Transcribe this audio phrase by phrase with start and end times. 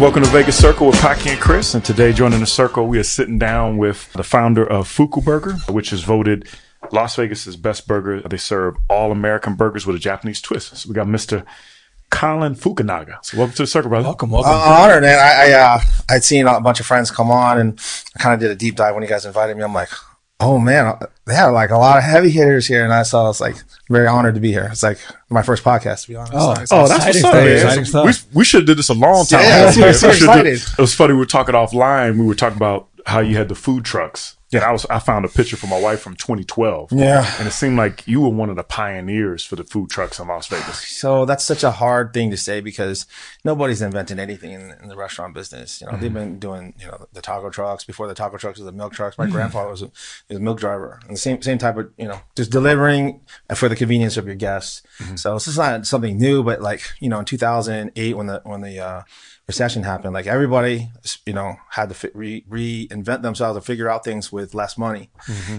[0.00, 1.74] welcome to Vegas Circle with Paki and Chris.
[1.74, 5.52] And today, joining the circle, we are sitting down with the founder of Fuku Burger,
[5.68, 6.48] which is voted
[6.90, 8.22] Las Vegas's best burger.
[8.22, 10.74] They serve all American burgers with a Japanese twist.
[10.74, 11.44] So we got Mr.
[12.08, 13.22] Colin Fukunaga.
[13.22, 14.06] So welcome to the circle, brother.
[14.06, 14.50] Welcome, welcome.
[14.50, 15.18] Uh, honored, man.
[15.18, 17.78] I, I uh, I'd seen a bunch of friends come on, and
[18.16, 19.64] I kind of did a deep dive when you guys invited me.
[19.64, 19.90] I'm like,
[20.40, 23.24] oh man, they have like a lot of heavy hitters here, and I saw.
[23.24, 23.56] I was like
[23.88, 24.68] very honored to be here.
[24.72, 24.98] It's like
[25.28, 26.32] my first podcast, to be honest.
[26.34, 27.56] Oh, So- Oh, that's Exciting what's up, stuff, man.
[27.56, 28.06] exciting stuff.
[28.32, 29.80] We, we should have did this a long time Yeah, ago.
[29.80, 29.94] yeah, man.
[29.94, 31.12] so We should've did- It was funny.
[31.14, 32.18] We were talking offline.
[32.18, 34.36] We were talking about how you had the food trucks.
[34.50, 34.84] Yeah, I was.
[34.86, 36.92] I found a picture for my wife from 2012.
[36.92, 37.24] Yeah.
[37.38, 40.26] and it seemed like you were one of the pioneers for the food trucks in
[40.26, 40.88] Las Vegas.
[40.88, 43.06] So that's such a hard thing to say because
[43.44, 45.80] nobody's invented anything in, in the restaurant business.
[45.80, 46.14] You know, they've mm-hmm.
[46.14, 49.16] been doing you know the taco trucks before the taco trucks was the milk trucks.
[49.16, 49.34] My mm-hmm.
[49.34, 49.92] grandfather was a,
[50.28, 53.20] was a milk driver, and the same same type of you know just delivering
[53.54, 54.82] for the convenience of your guests.
[54.98, 55.16] Mm-hmm.
[55.16, 58.62] So this is not something new, but like you know in 2008 when the when
[58.62, 59.02] the uh,
[59.52, 60.76] recession happened, like everybody
[61.28, 65.04] you know had to fi- re- reinvent themselves to figure out things with less money,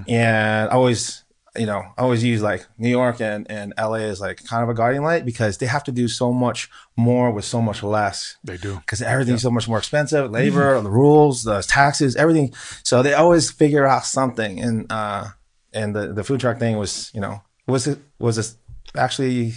[0.08, 1.24] and I always
[1.58, 4.70] you know, I always use like New York and, and LA is like kind of
[4.70, 8.38] a guiding light because they have to do so much more with so much less.
[8.42, 8.76] They do.
[8.78, 12.54] Because everything's so much more expensive, labor, the rules, the taxes, everything.
[12.84, 14.62] So they always figure out something.
[14.66, 15.26] And, uh,
[15.74, 18.48] and the, the food truck thing was, you know, was it, was it
[18.96, 19.48] actually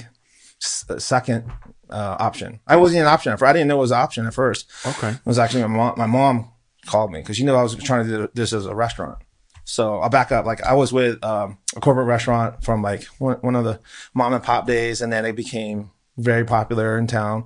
[0.61, 1.45] s- a second,
[1.91, 2.61] uh, option.
[2.67, 3.33] I wasn't an option.
[3.33, 3.49] at first.
[3.49, 4.71] I didn't know it was an option at first.
[4.87, 5.11] Okay.
[5.11, 6.51] It was actually my mom, my mom
[6.87, 9.19] called me because you know I was trying to do this as a restaurant.
[9.65, 10.45] So I'll back up.
[10.45, 13.81] Like I was with um, a corporate restaurant from like one, one of the
[14.13, 17.45] mom and pop days, and then it became very popular in town,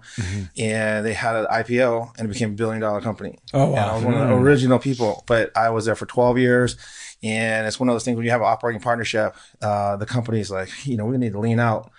[0.59, 3.39] and they had an IPO, and it became a billion dollar company.
[3.55, 3.91] Oh, And wow.
[3.91, 6.77] I was one of the original people, but I was there for 12 years.
[7.23, 10.51] And it's one of those things when you have an operating partnership, uh, the company's
[10.51, 11.91] like, you know, we need to lean out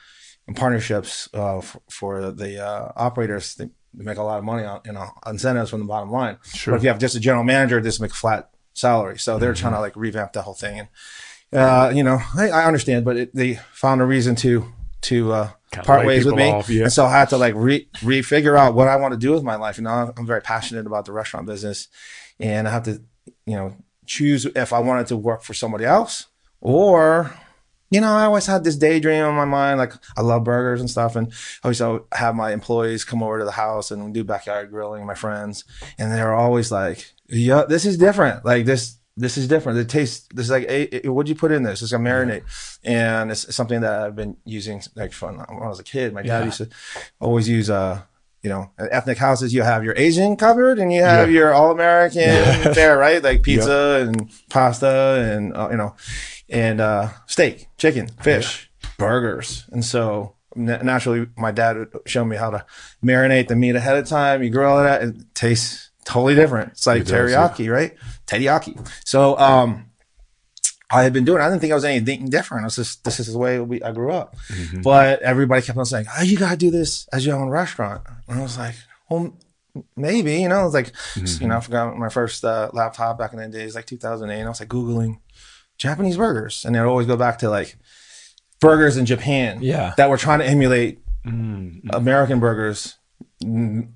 [0.50, 3.56] in partnerships uh, for, for the uh, operators.
[3.56, 6.38] They, they make a lot of money on you know incentives from the bottom line.
[6.44, 6.74] Sure.
[6.74, 9.18] But if you have just a general manager, just make flat salary.
[9.18, 10.80] So they're trying to like revamp the whole thing.
[10.80, 10.90] And
[11.54, 14.66] uh, you know, I, I understand, but it, they found a reason to
[15.02, 16.52] to uh, part ways with me.
[16.52, 16.84] off, yeah.
[16.84, 19.44] And so I had to like re refigure out what I want to do with
[19.44, 19.78] my life.
[19.78, 21.88] You know, I'm very passionate about the restaurant business,
[22.40, 23.02] and I have to
[23.46, 23.76] you know
[24.06, 26.26] choose if I wanted to work for somebody else
[26.62, 27.32] or
[27.90, 29.80] you know, I always had this daydream in my mind.
[29.80, 31.32] Like I love burgers and stuff, and
[31.64, 31.82] I always
[32.14, 35.06] have my employees come over to the house and do backyard grilling.
[35.06, 35.64] My friends,
[35.98, 38.46] and they're always like, "Yeah, this is different.
[38.46, 39.80] Like this, this is different.
[39.80, 40.28] It tastes.
[40.34, 41.82] This is like, hey, what'd you put in this?
[41.82, 42.44] It's a marinade,
[42.84, 46.14] and it's something that I've been using like from when I was a kid.
[46.14, 46.46] My dad Yeah.
[46.46, 46.70] used to
[47.20, 48.02] always use uh
[48.42, 51.40] you know, ethnic houses, you have your Asian covered and you have Yeah.
[51.40, 53.22] your all American fare, right?
[53.22, 55.94] Like pizza and pasta and, uh, you know,
[56.50, 59.66] and, uh, steak, chicken, fish, burgers.
[59.72, 62.66] And so na- naturally, my dad would show me how to
[63.04, 64.44] marinate the meat ahead of time.
[64.44, 66.72] You grill it, and it tastes totally different.
[66.72, 67.96] It's like It does, teriyaki, right?
[68.28, 68.88] Teriyaki.
[69.06, 69.86] So, um,
[70.92, 71.40] I had been doing.
[71.40, 71.44] it.
[71.44, 72.66] I didn't think I was anything different.
[72.66, 74.36] It's just this is the way we, I grew up.
[74.82, 78.40] But everybody kept on saying, "Oh, you gotta do this as your own restaurant." And
[78.40, 78.74] I was like,
[79.08, 79.38] "Well,
[79.96, 80.92] maybe." You know, it's like,
[81.42, 84.40] you know, I forgot my first uh, laptop back in the days, like 2008.
[84.40, 85.20] And I was like googling
[85.80, 87.76] Japanese burgers, and it would always go back to like
[88.60, 89.94] burgers in Japan, Yeah.
[89.98, 92.98] that were trying to emulate American burgers.
[93.44, 93.88] mm,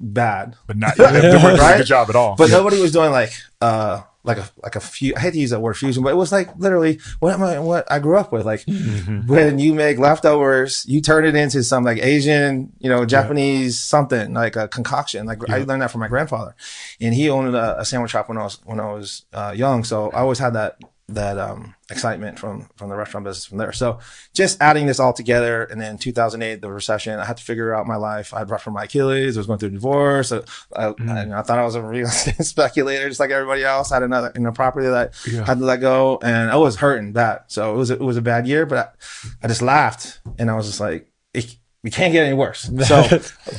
[0.00, 1.22] Bad, But not they weren't
[1.58, 2.36] doing a good job at all.
[2.36, 5.12] but nobody was doing like uh like a like a few.
[5.16, 7.58] I hate to use that word fusion, but it was like literally what am I
[7.58, 8.46] what I grew up with.
[8.46, 8.62] Like
[9.26, 14.34] when you make leftovers, you turn it into some like Asian, you know, Japanese something
[14.34, 15.26] like a concoction.
[15.26, 16.54] Like I learned that from my grandfather,
[17.00, 19.82] and he owned a, a sandwich shop when I was when I was uh, young.
[19.82, 20.76] So I always had that
[21.08, 23.72] that um excitement from from the restaurant business from there.
[23.72, 23.98] So
[24.34, 27.86] just adding this all together, and then 2008, the recession, I had to figure out
[27.86, 28.34] my life.
[28.34, 29.36] I had ruptured my Achilles.
[29.36, 30.32] I was going through a divorce.
[30.32, 30.40] I,
[30.76, 33.90] I, I, I thought I was a real estate speculator, just like everybody else.
[33.90, 35.44] I had another in a property that Yeah.
[35.44, 37.40] Had to let go, and I was hurting bad.
[37.48, 40.50] So it was a, it was a bad year, but I, I just laughed, and
[40.50, 42.70] I was just like, it, we can't get any worse.
[42.84, 42.96] So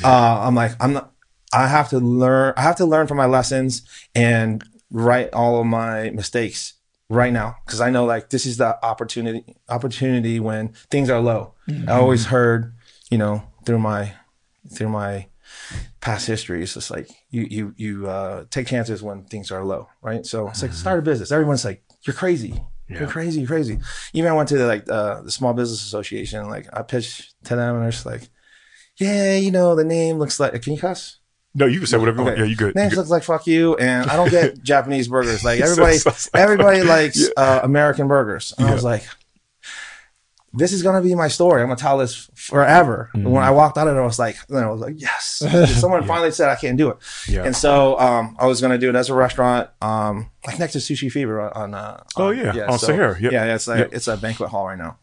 [0.03, 1.13] uh, I'm like, I'm not.
[1.51, 2.53] I have to learn.
[2.57, 3.81] I have to learn from my lessons
[4.13, 6.73] and write all of my mistakes
[7.09, 11.53] right now because I know like this is the opportunity opportunity when things are low.
[11.87, 12.73] I always heard,
[13.11, 14.13] you know, through my
[14.73, 15.27] through my
[16.01, 19.87] past history, it's just like you you you uh, take chances when things are low,
[20.01, 20.25] right?
[20.25, 21.31] So it's like start a business.
[21.31, 22.61] Everyone's like, you're crazy.
[22.89, 23.01] Yeah.
[23.01, 23.79] You're crazy, you're crazy.
[24.13, 26.49] Even I went to the, like uh, the Small Business Association.
[26.49, 28.29] Like I pitched to them, and they're just like,
[28.97, 30.59] "Yeah, you know, the name looks like.
[30.63, 31.18] Can you cuss?
[31.55, 32.37] No, you can say whatever you want.
[32.37, 32.75] Yeah, you good.
[32.75, 32.97] You Names good.
[32.99, 35.43] looks like fuck you, and I don't get Japanese burgers.
[35.43, 38.53] Like So- everybody, so it's like- everybody likes uh, American burgers.
[38.57, 39.03] And I was like,
[40.51, 41.61] this is gonna be my story.
[41.61, 43.09] I'm gonna tell this forever.
[43.15, 43.29] Mm-hmm.
[43.29, 45.43] When I walked out of it, I was like, then I was like, yes.
[45.79, 46.97] Someone finally said I can't do it.
[47.27, 47.43] Yeah.
[47.43, 50.79] And so um, I was gonna do it as a restaurant, um, like next to
[50.79, 51.73] Sushi Fever on.
[51.75, 53.19] uh Oh, on- yeah, on Sahara.
[53.21, 53.31] Yep.
[53.31, 53.89] Yeah, it's like Yep.
[53.93, 54.97] it's a banquet hall right now.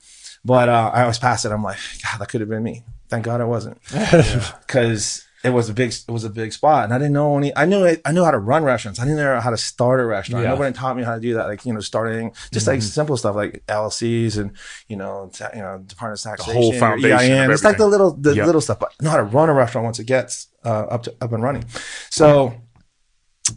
[0.44, 1.52] But uh, I always pass it.
[1.52, 2.84] I'm like, God, that could have been me.
[3.08, 3.81] Thank God it wasn't,
[4.66, 7.54] because it was a big it was a big spot, and I didn't know any.
[7.56, 8.98] I knew I knew how to run restaurants.
[8.98, 10.44] I didn't know how to start a restaurant.
[10.44, 10.50] Yeah.
[10.50, 11.46] Nobody taught me how to do that.
[11.46, 12.70] Like you know, starting just Mm-hmm.
[12.74, 14.52] like simple stuff like LLCs and
[14.88, 17.50] you know, ta- you know, Department of Taxation, whole your foundation EIN.
[17.50, 18.46] It's like the little the Yep.
[18.46, 18.78] little stuff.
[18.80, 21.32] But I know how to run a restaurant once it gets uh, up to up
[21.32, 21.64] and running.
[22.10, 22.54] So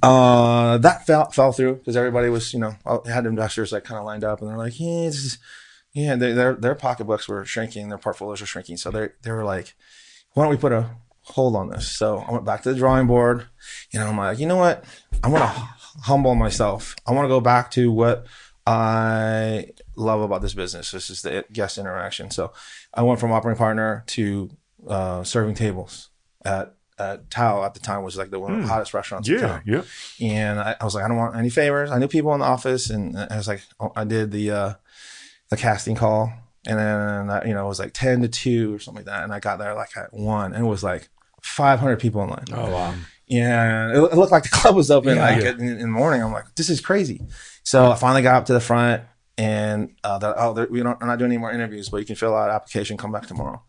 [0.04, 2.76] uh, that fell fell through because everybody was, you know,
[3.08, 5.38] had investors that kind of lined up and they're like, yeah, this is,
[5.94, 9.44] yeah, they, their their pocketbooks were shrinking, their portfolios were shrinking, so they they were
[9.44, 9.74] like,
[10.34, 10.92] why don't we put a
[11.30, 11.92] hold on this?
[11.92, 13.48] So I went back to the drawing board,
[13.92, 14.84] you know, I'm like, you know what,
[15.24, 15.50] I want to
[16.04, 16.96] humble myself.
[17.06, 18.26] I want to go back to what
[18.66, 20.92] I love about this business.
[20.92, 22.32] This is the guest interaction.
[22.32, 22.54] So
[22.94, 24.50] I went from operating partner to
[24.88, 26.10] uh, serving tables
[26.46, 29.30] at at Tao at the time was like the one of the hottest restaurants.
[29.30, 29.36] Hmm.
[29.36, 29.82] Yeah, yeah.
[30.22, 31.92] And I, I was like, I don't want any favors.
[31.92, 34.74] I knew people in the office, and I was like, oh, I did the uh,
[35.50, 36.32] the casting call,
[36.68, 39.34] and then you know it was like ten to two or something like that, and
[39.34, 41.10] I got there like at one, and it was like
[41.44, 42.46] five hundred people in line.
[42.52, 42.96] Oh wow.
[43.32, 45.24] And it, it looked like the club was open Yeah.
[45.24, 46.24] like in, in the morning.
[46.24, 47.22] I'm like, this is crazy.
[47.64, 49.04] So I finally got up to the front
[49.38, 52.36] and uh, oh, we don't, we're not doing any more interviews, but you can fill
[52.36, 53.62] out an application, come back tomorrow.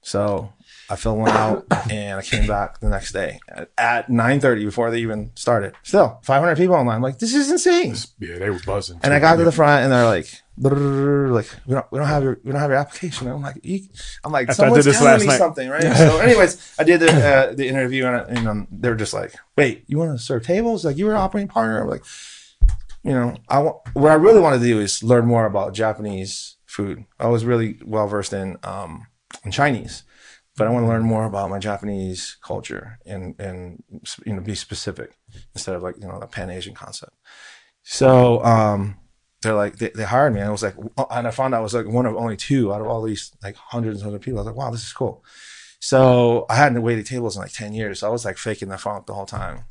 [0.00, 0.52] So
[0.92, 4.90] I filled one out and I came back the next day at, at 9:30 before
[4.90, 5.74] they even started.
[5.82, 6.96] Still 500 people online.
[6.96, 7.94] I'm like, this is insane.
[8.20, 9.00] Yeah, they were buzzing.
[9.02, 10.28] And I got to the front and they're like,
[10.58, 13.26] like we don't we don't have your we don't have your application.
[13.26, 13.80] I'm like, you,
[14.22, 15.38] I'm like, After someone's telling me night.
[15.38, 15.96] something, right?
[15.96, 19.14] so, anyways, I did the uh, the interview and, I, and um, they were just
[19.14, 20.84] like, wait, you want to serve tables?
[20.84, 21.80] Like you were an operating partner?
[21.80, 22.04] I'm like,
[23.02, 26.56] you know, I want what I really want to do is learn more about Japanese
[26.66, 27.06] food.
[27.18, 29.06] I was really well versed in um
[29.42, 30.02] in Chinese.
[30.62, 33.82] But I want to learn more about my Japanese culture and and
[34.24, 35.18] you know be specific
[35.56, 37.14] instead of like you know the Pan Asian concept.
[37.82, 38.96] So um,
[39.40, 40.76] they're like they, they hired me and I was like
[41.10, 43.32] and I found out I was like one of only two out of all these
[43.42, 44.38] like hundreds and hundreds of people.
[44.38, 45.24] I was like, wow, this is cool.
[45.80, 47.98] So I hadn't waited tables in like 10 years.
[47.98, 49.64] So I was like faking the funk the whole time.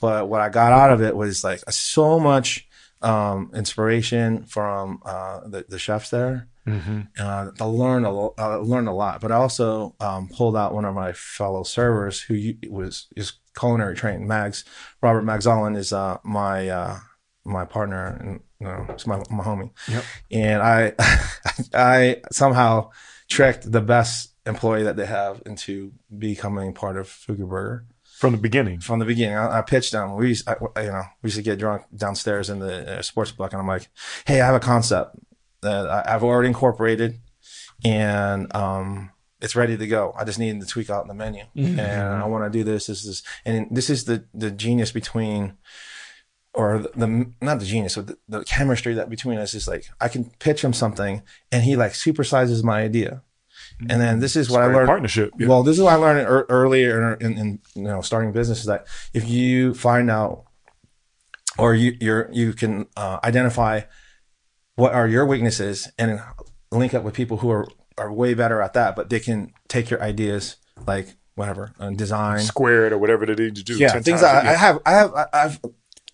[0.00, 2.68] But what I got out of it was like so much
[3.02, 6.46] um, inspiration from uh, the, the chefs there.
[6.66, 10.74] Uh, I learned a lo- I learned a lot, but I also um, pulled out
[10.74, 14.26] one of my fellow servers who was is culinary trained.
[14.26, 14.64] Mags
[15.02, 16.98] Robert Magzalin is uh, my uh,
[17.44, 19.70] my partner and you know, it's my my homie.
[19.88, 20.04] Yep.
[20.32, 20.92] And I
[21.74, 22.90] I somehow
[23.28, 27.84] tricked the best employee that they have into becoming part of Fuku Burger
[28.18, 28.80] from the beginning.
[28.80, 29.36] from the beginning.
[29.36, 30.16] I, I pitched them.
[30.16, 33.30] We used, I, you know, we used to get drunk downstairs in the uh, sports
[33.32, 33.88] book, and I'm like,
[34.26, 35.16] "Hey, I have a concept
[35.66, 37.20] that I've already incorporated,
[37.84, 39.10] and um,
[39.40, 40.14] it's ready to go.
[40.16, 41.80] I just need to tweak out the menu, and
[42.22, 42.86] I want to do this.
[42.86, 45.56] This is, and this is the the genius between."
[46.58, 49.90] Or the, the not the genius, but the, the chemistry that between us is like
[50.00, 51.20] I can pitch him something,
[51.52, 53.20] and he like supersizes my idea,
[53.90, 54.86] and then this is what I learned.
[54.86, 55.32] partnership.
[55.38, 55.48] Yeah.
[55.48, 58.66] Well, this is what I learned ear- earlier in, in you know starting business is
[58.72, 60.44] that if you find out
[61.58, 63.82] or you you're you can uh, identify
[64.76, 66.20] what are your weaknesses and
[66.70, 67.66] link up with people who are
[67.98, 72.40] are way better at that, but they can take your ideas like whatever uh, design,
[72.40, 73.78] Squared or whatever they need to do.
[73.78, 74.46] yeah, things times.
[74.46, 74.50] I.
[74.52, 75.60] I have I have I've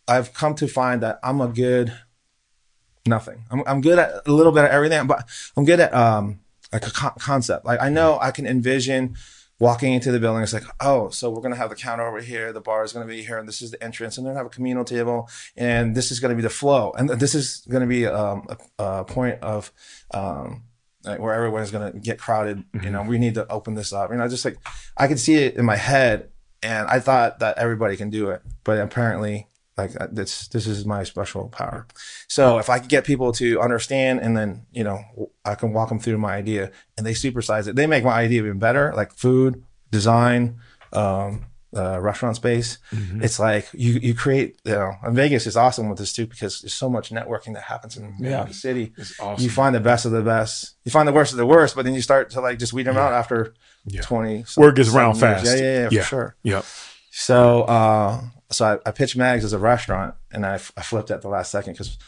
[0.08, 1.92] I've come to find that I'm a good
[3.06, 3.44] nothing.
[3.50, 6.40] I'm I'm good at a little bit of everything, but I'm good at um
[6.72, 7.64] like a co- concept.
[7.66, 9.16] Like I know I can envision
[9.62, 10.42] walking into the building.
[10.42, 13.06] It's like, oh, so we're gonna have the counter over here, the bar is gonna
[13.06, 16.10] be here, and this is the entrance, and then have a communal table, and this
[16.10, 19.72] is gonna be the flow, and this is gonna be um a, a point of
[20.10, 20.64] um
[21.04, 22.64] like where everyone's gonna get crowded.
[22.82, 24.10] You know, we need to open this up.
[24.10, 24.58] You know, just like
[24.96, 28.42] I could see it in my head, and I thought that everybody can do it,
[28.64, 31.86] but apparently, like uh, this, this is my special power.
[32.28, 35.00] So if I could get people to understand, and then you know,
[35.44, 37.76] I can walk them through my idea, and they supersize it.
[37.76, 40.58] They make my idea even better, like food, design,
[40.92, 42.76] um, uh, restaurant space.
[43.22, 44.60] It's like you you create.
[44.64, 47.62] You know, and Vegas is awesome with this too because there's so much networking that
[47.62, 48.44] happens in, Yeah.
[48.44, 48.92] the city.
[48.98, 49.42] It's awesome.
[49.42, 50.74] You find the best of the best.
[50.84, 52.82] You find the worst of the worst, but then you start to like just weed
[52.84, 53.54] them out after
[53.86, 54.02] Yeah.
[54.02, 54.44] twenty.
[54.58, 55.20] Around some years.
[55.20, 55.46] fast.
[55.46, 56.02] Yeah, yeah, yeah, for Yeah.
[56.04, 56.36] sure.
[56.42, 56.64] Yep.
[57.10, 58.20] So, uh,
[58.52, 61.50] so I, I pitched Mags as a restaurant, and I, I flipped at the last
[61.50, 61.98] second because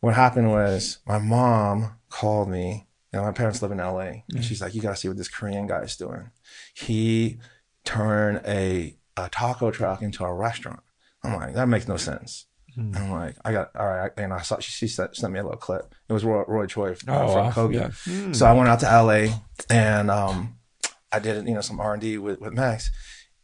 [0.00, 2.86] what happened was my mom called me.
[3.12, 5.16] You know, my parents live in LA, and she's like, "You got to see what
[5.16, 6.30] this Korean guy is doing.
[6.74, 7.38] He
[7.84, 10.80] turned a, a taco truck into a restaurant."
[11.24, 14.12] I'm like, "That makes no sense." And I'm like, I got all right.
[14.16, 15.92] And I saw she, she sent, sent me a little clip.
[16.08, 17.50] It was Roy, Roy Choi from, Oh, from wow.
[17.50, 18.06] Kogi.
[18.06, 18.32] Yeah.
[18.32, 19.34] So I went out to LA
[19.68, 20.56] and um,
[21.10, 22.90] I did you know some R and D with with Max,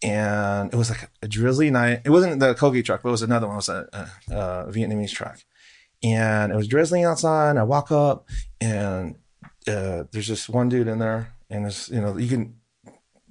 [0.03, 2.03] and it was like a drizzly night.
[2.05, 3.55] It wasn't the Kogi truck, but it was another one.
[3.55, 5.39] It was a, a, a Vietnamese truck,
[6.03, 7.57] and it was drizzling outside.
[7.57, 8.29] I walk up
[8.61, 9.17] and
[9.67, 12.57] uh, there's this one dude in there, and there's you know you can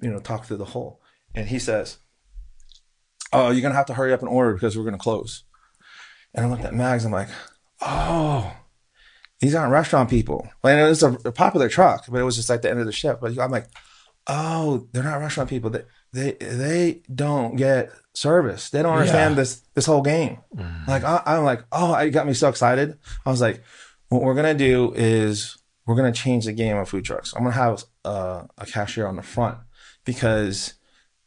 [0.01, 1.01] you know talk through the hole,
[1.33, 1.97] and he says,
[3.31, 5.43] "Oh, you're gonna have to hurry up and order because we're gonna close."
[6.33, 7.05] And I looked at Mags.
[7.05, 7.29] I'm like,
[7.81, 8.53] "Oh."
[9.41, 10.47] These aren't restaurant people.
[10.63, 12.85] Like, it was a, a popular truck, but it was just like the end of
[12.85, 13.19] the shift.
[13.19, 13.67] But I'm like,
[14.27, 15.69] oh, they're not restaurant people.
[16.15, 18.69] They they don't get service.
[18.69, 19.41] They don't understand Yeah.
[19.41, 20.39] this this whole game.
[20.87, 22.97] Like I, I'm like, oh, it got me so excited.
[23.25, 23.61] I was like,
[24.09, 27.33] what we're gonna do is we're gonna change the game of food trucks.
[27.35, 29.57] I'm gonna have uh, a cashier on the front
[30.05, 30.75] because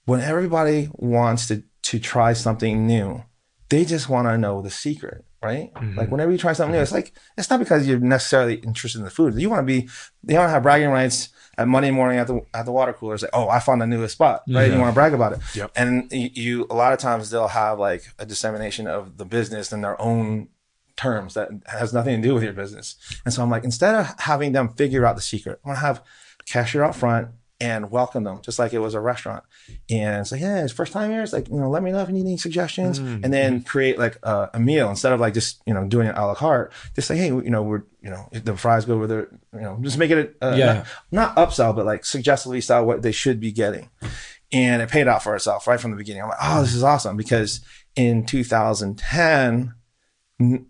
[0.06, 3.22] when everybody wants to to try something new,
[3.68, 5.72] they just want to know the secret, right?
[5.74, 5.98] Mm-hmm.
[5.98, 9.04] Like whenever you try something new, it's like it's not because you're necessarily interested in
[9.04, 9.34] the food.
[9.34, 9.88] You want to be,
[10.26, 13.14] you want to have bragging rights at Monday morning at the at the water cooler.
[13.14, 14.70] It's like, oh, I found the newest spot, right?
[14.70, 15.40] You want to brag about it.
[15.54, 15.72] Yep.
[15.76, 19.72] And you, you a lot of times they'll have like a dissemination of the business
[19.72, 20.48] in their own
[20.96, 22.96] terms that has nothing to do with your business.
[23.24, 26.02] And so I'm like, instead of having them figure out the secret, I'm gonna have
[26.46, 27.28] cashier out front
[27.60, 29.44] and welcome them just like it was a restaurant.
[29.90, 31.22] And it's like, yeah, it's first time here.
[31.22, 33.00] It's like, you know, let me know if you need any suggestions.
[33.00, 33.66] Mm, and then mm-hmm.
[33.66, 36.34] create like a, a meal instead of like just, you know, doing it a la
[36.34, 36.72] carte.
[36.94, 39.78] Just say, hey, you know, we're, you know, the fries go with it, you know,
[39.80, 40.84] just make it, a, Yeah.
[41.10, 43.90] not, not upsell, but like suggestively sell what they should be getting.
[44.52, 46.22] And it paid out for itself right from the beginning.
[46.22, 47.60] I'm like, oh, this is awesome because
[47.96, 49.74] in 2010,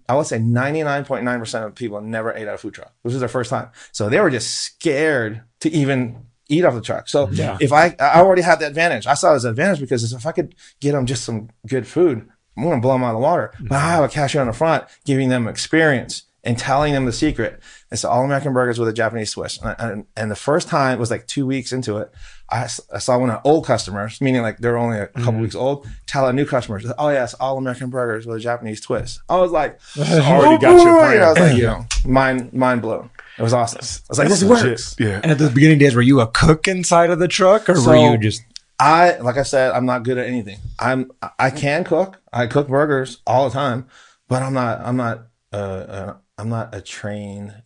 [0.08, 2.92] I would say 99.9% of people never ate at a food truck.
[3.04, 3.68] This was their first time.
[3.92, 7.08] So they were just scared to even eat off the truck.
[7.08, 7.58] So Yeah.
[7.60, 9.06] if I, I already had the advantage.
[9.06, 11.86] I saw it as an advantage because if I could get them just some good
[11.86, 13.52] food, I'm going to blow them out of the water.
[13.60, 17.12] But I have a cashier on the front giving them experience and telling them the
[17.12, 17.60] secret.
[17.90, 19.62] It's all American burgers with a Japanese twist.
[19.62, 22.12] And, and, and the first time it was like two weeks into it.
[22.50, 25.54] I, s- I saw one of old customers, meaning like they're only a couple weeks
[25.54, 29.20] old, tell a new customer, oh yes, all American burgers with a Japanese twist.
[29.28, 30.98] I was like, already oh, got your boy.
[31.00, 31.22] brand.
[31.24, 33.10] I was like, you know, mind, mind blown.
[33.38, 33.78] It was awesome.
[33.78, 34.66] I was like, this Legit.
[34.66, 34.96] works.
[34.98, 35.20] Yeah.
[35.22, 37.96] And at the beginning days, were you a cook inside of the truck, or were
[37.96, 38.42] you just?
[38.80, 40.58] I like I said, I'm not good at anything.
[40.78, 42.20] I'm I can cook.
[42.32, 43.86] I cook burgers all the time,
[44.28, 47.62] but I'm not I'm not uh, uh I'm not a trained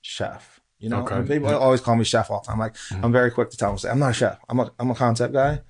[0.00, 0.59] chef.
[0.80, 1.34] You know, Okay.
[1.34, 2.58] people always call me chef all the time.
[2.58, 4.38] Like I'm very quick to tell them, say, I'm not a chef.
[4.48, 5.60] I'm a I'm a concept guy.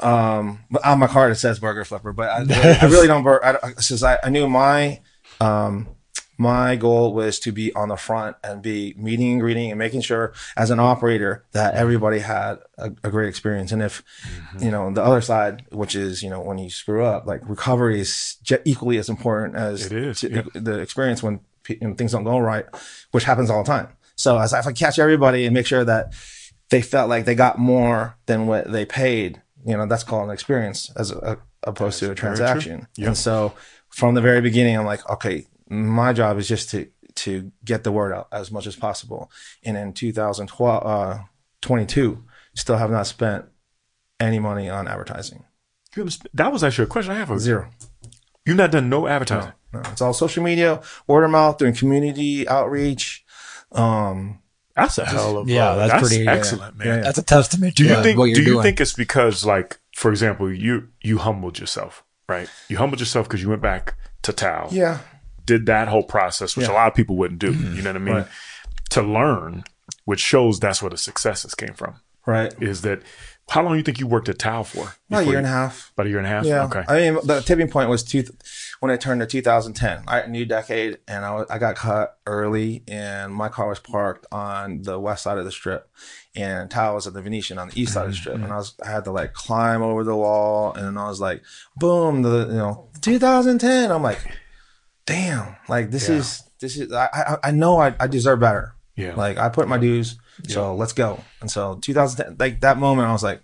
[0.00, 3.22] Um, but on my card it says burger flipper, but I, I really don't.
[3.22, 5.00] Bur- I, since I, I knew my
[5.40, 5.88] um
[6.38, 10.00] my goal was to be on the front and be meeting and greeting and making
[10.00, 13.72] sure as an operator that everybody had a, a great experience.
[13.72, 14.02] And if,
[14.58, 18.00] you know, the other side, which is, you know, when you screw up, like recovery
[18.00, 20.42] is equally as important as It is, to- yeah.
[20.54, 21.40] the experience when
[21.82, 22.64] know, things don't go right,
[23.10, 23.88] which happens all the time.
[24.20, 26.12] So as if I catch everybody and make sure that
[26.68, 30.30] they felt like they got more than what they paid, you know, that's called an
[30.30, 32.86] experience as a, opposed to a transaction.
[32.96, 33.08] Yeah.
[33.08, 33.54] And so
[33.88, 37.92] from the very beginning, I'm like, okay, my job is just to to get the
[37.92, 39.30] word out as much as possible.
[39.64, 41.18] And in 2012, uh,
[41.62, 42.22] 22,
[42.54, 43.46] still have not spent
[44.20, 45.44] any money on advertising.
[45.96, 47.38] You haven't sp- That was actually a question I have.
[47.40, 47.70] Zero.
[48.44, 49.52] You've not done no advertising.
[49.72, 53.19] No, it's all social media, word of mouth, doing community outreach.
[53.72, 54.40] Um,
[54.76, 56.86] That's a hell of Yeah, uh, that's that's pretty- excellent, man.
[56.88, 57.00] Yeah, yeah.
[57.02, 58.18] That's a testament to Do you uh, think?
[58.18, 58.62] what you're Do you doing.
[58.62, 62.48] think it's because, like, for example, you you humbled yourself, right?
[62.68, 64.98] You humbled yourself because you went back to Tao, yeah.
[65.44, 67.52] did that whole process, which a lot of people wouldn't do.
[67.52, 68.14] You know what I mean?
[68.14, 68.26] Right.
[68.90, 69.64] To learn,
[70.04, 71.96] which shows that's where the successes came from.
[72.26, 72.52] Right.
[72.60, 73.02] Is that
[73.50, 74.94] how long do you think you worked at Tao for?
[75.08, 75.90] About a year and a half.
[75.94, 76.44] About a year and a half.
[76.44, 76.64] Yeah.
[76.66, 76.84] Okay.
[76.86, 78.22] I mean, the tipping point was two,
[78.78, 82.84] when I turned to 2010, I, new decade, and I, was- I got cut early,
[82.86, 85.90] and my car was parked on the west side of the strip,
[86.36, 88.20] and Tao was at the Venetian on the east side of the mm-hmm.
[88.20, 88.56] strip, and I mm-hmm.
[88.56, 91.42] was I had to like climb over the wall, and then I was like,
[91.76, 93.90] boom, the you know 2010.
[93.90, 94.20] I'm like,
[95.06, 96.16] damn, like this Yeah.
[96.16, 98.76] is this is I I, I know I, I deserve better.
[98.96, 99.14] Yeah.
[99.14, 100.18] Like I put my dues,
[100.48, 101.20] so let's go.
[101.40, 103.40] And so 2010, like that moment, I was like,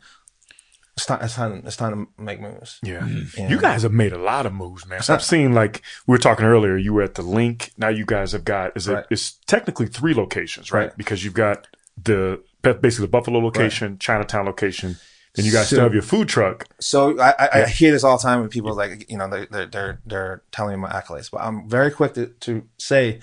[0.96, 2.78] it's time, it's time, it's time to make moves.
[2.82, 3.00] Yeah.
[3.00, 3.40] Mm-hmm.
[3.40, 3.48] Yeah.
[3.50, 5.02] You guys have made a lot of moves, man.
[5.02, 7.72] So I've seen like we were talking earlier, you were at the link.
[7.76, 9.04] Now you guys have got is it Right.
[9.10, 10.86] it's technically three locations, right?
[10.88, 10.96] Right.
[10.96, 11.66] Because you've got
[12.02, 14.96] the basically the Buffalo location, Chinatown location,
[15.34, 16.66] then you guys So- still have your food truck.
[16.80, 19.46] So I, I, I hear this all the time when people like, you know, they're,
[19.50, 23.20] they're, they're, they're telling me my accolades, but I'm very quick to, to say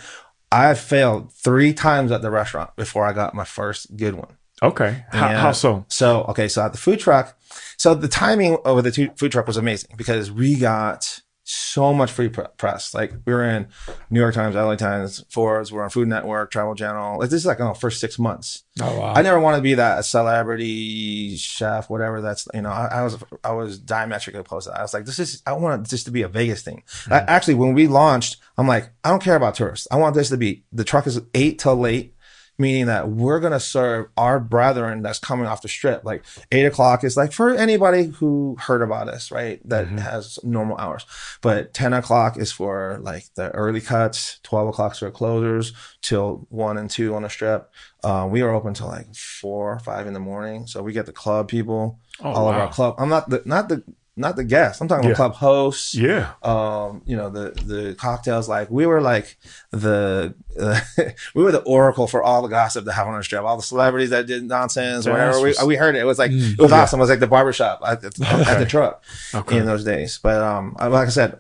[0.54, 4.38] I failed three times at the restaurant before I got my first good one.
[4.62, 5.04] Okay.
[5.10, 5.84] How, how so?
[5.90, 6.48] So, okay.
[6.48, 7.36] So at the food truck,
[7.76, 12.30] so the timing of the food truck was amazing because we got so much free
[12.30, 12.94] press.
[12.94, 13.68] Like we were in
[14.10, 15.72] New York Times, LA Times, Forbes.
[15.72, 17.20] We're on Food Network, Travel Channel.
[17.20, 18.64] Like this is like in the first six months.
[18.82, 19.14] Oh wow.
[19.14, 22.22] I never wanted to be that celebrity chef, whatever.
[22.22, 24.80] That's you know, I, I was I was diametrically opposed to that.
[24.80, 26.84] I was like, this is I want this to be a Vegas thing.
[26.88, 27.14] Mm-hmm.
[27.14, 29.88] I, actually, when we launched, I'm like, I don't care about tourists.
[29.92, 32.13] I want this to be the truck is eight till late.
[32.60, 36.04] Meaning that we're gonna serve our brethren that's coming off the strip.
[36.04, 39.60] Like eight o'clock is like for anybody who heard about us, right?
[39.68, 41.06] That has normal hours.
[41.42, 44.40] But ten o'clock is for like the early cuts.
[44.44, 47.72] Twelve o'clock for closers till one and two on the strip.
[48.04, 50.68] Uh, we are open till like four, or five in the morning.
[50.68, 52.96] So we get the club people, Oh, all of our club.
[53.00, 53.84] I'm not the not the
[54.16, 54.80] not the guests.
[54.80, 55.16] I'm talking Yeah.
[55.16, 55.96] about club hosts.
[55.96, 56.34] Yeah.
[56.44, 58.48] Um, you know the the cocktails.
[58.48, 59.38] Like we were like
[59.72, 60.80] the uh,
[61.36, 63.44] we were the oracle for all the gossip that happened on the strip.
[63.44, 65.42] All the celebrities that did nonsense, That's whatever.
[65.42, 66.00] We, we heard it.
[66.00, 67.00] It was like it was awesome.
[67.00, 69.04] It was like the barbershop at the, at the truck
[69.34, 69.58] Okay.
[69.58, 70.20] in those days.
[70.22, 71.40] But um, like I said,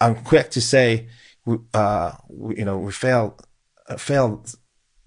[0.00, 1.08] I'm quick to say,
[1.74, 3.46] uh, we, you know, we failed,
[3.88, 4.54] uh, failed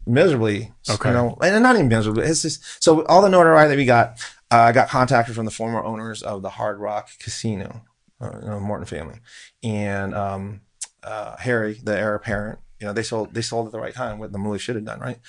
[0.05, 0.71] miserably.
[0.89, 1.09] Okay.
[1.09, 2.25] You know, and not even miserably.
[2.25, 4.19] It's just so all the notoriety that we got.
[4.51, 7.82] Uh, I got contacted from the former owners of the Hard Rock Casino,
[8.22, 9.20] uh, you know, Morton family,
[9.62, 10.62] and um,
[11.04, 12.60] uh, Harry, the heir apparent.
[12.80, 14.20] You know, they sold they sold at the right time.
[14.20, 15.20] What the movie should have done, right?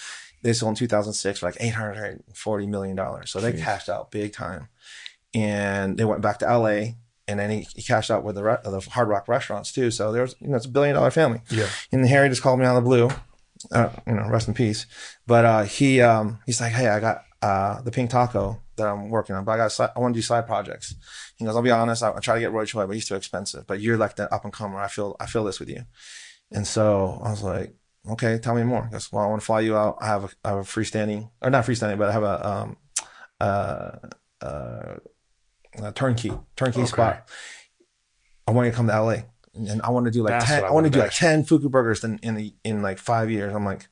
[0.43, 3.31] They sold in 2006 for like 840 million dollars.
[3.31, 4.69] So they cashed out big time,
[5.35, 6.93] and they went back to LA.
[7.27, 9.91] And then he, he cashed out with the, re- the Hard Rock restaurants too.
[9.91, 11.43] So there's, you know, it's a billion dollar family.
[11.51, 11.69] Yeah.
[11.93, 13.11] And Harry just called me out of the blue.
[13.71, 14.87] Uh, you know, rest in peace.
[15.27, 19.11] But uh, he um, he's like, hey, I got uh, the pink taco that I'm
[19.11, 20.94] working on, but I got I want to do side projects.
[21.37, 23.14] He goes, I'll be honest, I, I try to get Roy Choi, but he's too
[23.14, 23.66] expensive.
[23.66, 24.78] But you're like the up and comer.
[24.78, 25.82] I feel I feel this with you.
[26.50, 27.75] And so I was like,
[28.11, 28.85] okay, tell me more.
[28.87, 29.99] He goes, well, I want to fly you out.
[30.00, 32.76] I have a, I have a freestanding or not freestanding, but I have a um
[33.40, 33.90] uh
[34.40, 34.94] uh
[35.82, 36.88] a turnkey turnkey Okay.
[36.88, 37.28] spot.
[38.47, 39.16] I want you to come to LA.
[39.54, 40.64] And I want to do like That's ten.
[40.64, 43.30] I I want to do like ten Fuku burgers in in, the, in like five
[43.30, 43.52] years.
[43.54, 43.88] I'm like,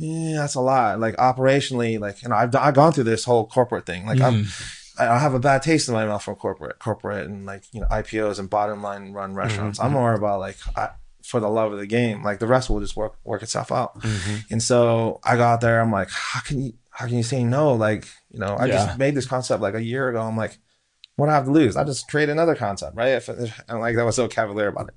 [0.00, 0.98] yeah, that's a lot.
[0.98, 4.06] Like operationally, like you know, I've I've gone through this whole corporate thing.
[4.06, 4.98] Like I'm, mm.
[4.98, 7.86] I have a bad taste in my mouth from corporate, corporate, and like you know
[7.88, 9.78] IPOs and bottom line run restaurants.
[9.78, 9.86] Mm-hmm.
[9.86, 10.88] I'm more about like I,
[11.22, 12.22] for the love of the game.
[12.22, 14.00] Like the rest will just work work itself out.
[14.00, 14.36] Mm-hmm.
[14.52, 15.80] And so I got there.
[15.80, 17.74] I'm like, how can you how can you say no?
[17.74, 18.86] Like you know, I Yeah.
[18.86, 20.22] just made this concept like a year ago.
[20.22, 20.56] I'm like.
[21.20, 21.76] What do I have to lose?
[21.76, 23.10] I just create another concept, right?
[23.10, 24.94] If, and like that was so cavalier about it.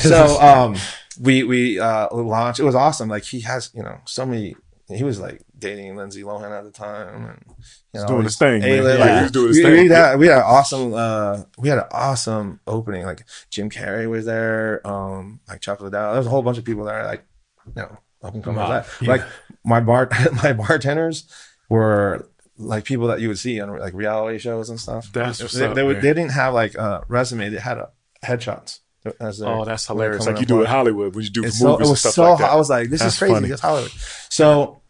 [0.02, 0.76] So um,
[1.20, 2.60] we we uh, launched.
[2.60, 3.08] It was awesome.
[3.08, 4.54] Like he has, you know, so many.
[4.88, 7.56] He was like dating Lindsay Lohan at the time, and
[7.92, 8.62] you know, doing his thing.
[8.62, 9.72] Yeah, like, he doing his we, thing.
[9.72, 10.94] We had, we had an awesome.
[10.94, 13.04] Uh, we had an awesome opening.
[13.04, 14.86] Like Jim Carrey was there.
[14.86, 16.12] Um, like Chocolate Down.
[16.12, 17.04] There was a whole bunch of people there.
[17.04, 17.24] Like,
[17.66, 18.60] you know, up and coming.
[18.60, 18.68] Wow.
[18.68, 19.22] Like, like
[19.64, 20.08] my bar,
[20.44, 21.28] my bartenders
[21.68, 25.10] were like people that you would see on like reality shows and stuff.
[25.12, 27.48] That's they, up, they, would, they didn't have like a resume.
[27.50, 27.90] They had a
[28.24, 28.80] headshots.
[29.20, 30.26] As their- Oh, that's hilarious.
[30.26, 32.38] Like you do in Hollywood when you do movies so, it and stuff so like
[32.38, 32.50] that.
[32.50, 33.34] I was like, this That's is crazy.
[33.34, 33.48] funny.
[33.50, 33.90] It's Hollywood.
[34.30, 34.80] So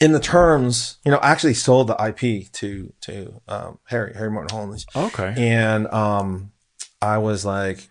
[0.00, 4.30] in the terms, you know, I actually sold the IP to to um, Harry Harry
[4.30, 5.34] Morton Holmes, okay.
[5.36, 6.52] and um,
[7.02, 7.88] I was like,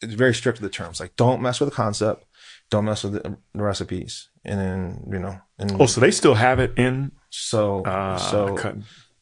[0.00, 1.00] it's very strict with the terms.
[1.00, 2.24] Like, don't mess with the concept,
[2.70, 6.34] don't mess with the, the recipes, and then you know, and Oh, so they still
[6.34, 8.56] have it in so uh, so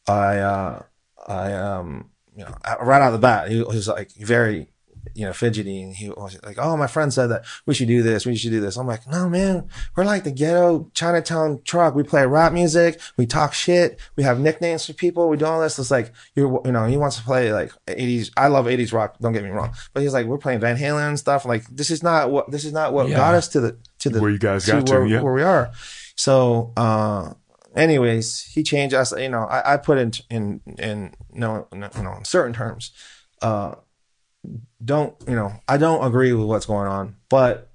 [0.07, 0.83] I uh
[1.27, 4.69] I um you know right out of the bat he was like very
[5.15, 8.03] you know fidgety and he was like oh my friend said that we should do
[8.03, 8.75] this we should do this.
[8.77, 11.95] I'm like no man we're like the ghetto Chinatown truck.
[11.95, 15.61] We play rap music we talk shit we have nicknames for people we do all
[15.61, 15.79] this.
[15.79, 19.17] It's like you're you know he wants to play like 80s I love 80s rock
[19.19, 21.89] don't get me wrong but he's like we're playing Van Halen and stuff like this
[21.89, 23.15] is not what this is not what Yeah.
[23.17, 25.21] got us to the to the Where you guys got to, where, yeah.
[25.21, 25.71] where we are.
[26.15, 27.33] So uh
[27.75, 29.11] anyways, he changed us.
[29.11, 32.91] You know, I, I put in in in no, no you know in certain terms.
[33.41, 33.75] Uh,
[34.83, 35.53] don't you know?
[35.67, 37.71] I don't agree with what's going on, but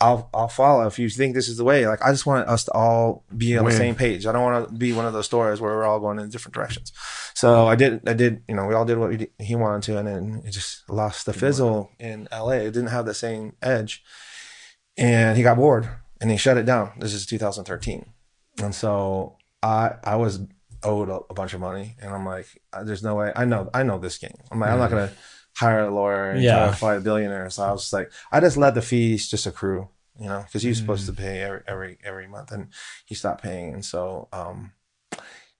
[0.00, 1.86] I'll I'll follow if you think this is the way.
[1.86, 3.72] Like I just want us to all be on Win.
[3.72, 4.26] the same page.
[4.26, 6.54] I don't want to be one of those stories where we're all going in different
[6.54, 6.92] directions.
[7.34, 9.82] So I did I did you know we all did what we did, he wanted
[9.84, 12.56] to, and then it just lost the fizzle in L.A.
[12.56, 14.02] It didn't have the same edge,
[14.96, 15.88] and he got bored
[16.20, 16.92] and he shut it down.
[16.98, 18.12] This is 2013.
[18.62, 20.40] And so I I was
[20.82, 23.32] owed a, a bunch of money, and I'm like, uh, there's no way.
[23.34, 24.36] I know I know this game.
[24.50, 25.12] I'm like, I'm not gonna
[25.56, 26.70] hire a lawyer and try Yeah.
[26.70, 27.50] to fight a billionaire.
[27.50, 30.62] So I was just like, I just let the fees just accrue, you know, because
[30.62, 32.68] he was supposed to pay every every every month, and
[33.06, 33.74] he stopped paying.
[33.74, 34.72] And so um,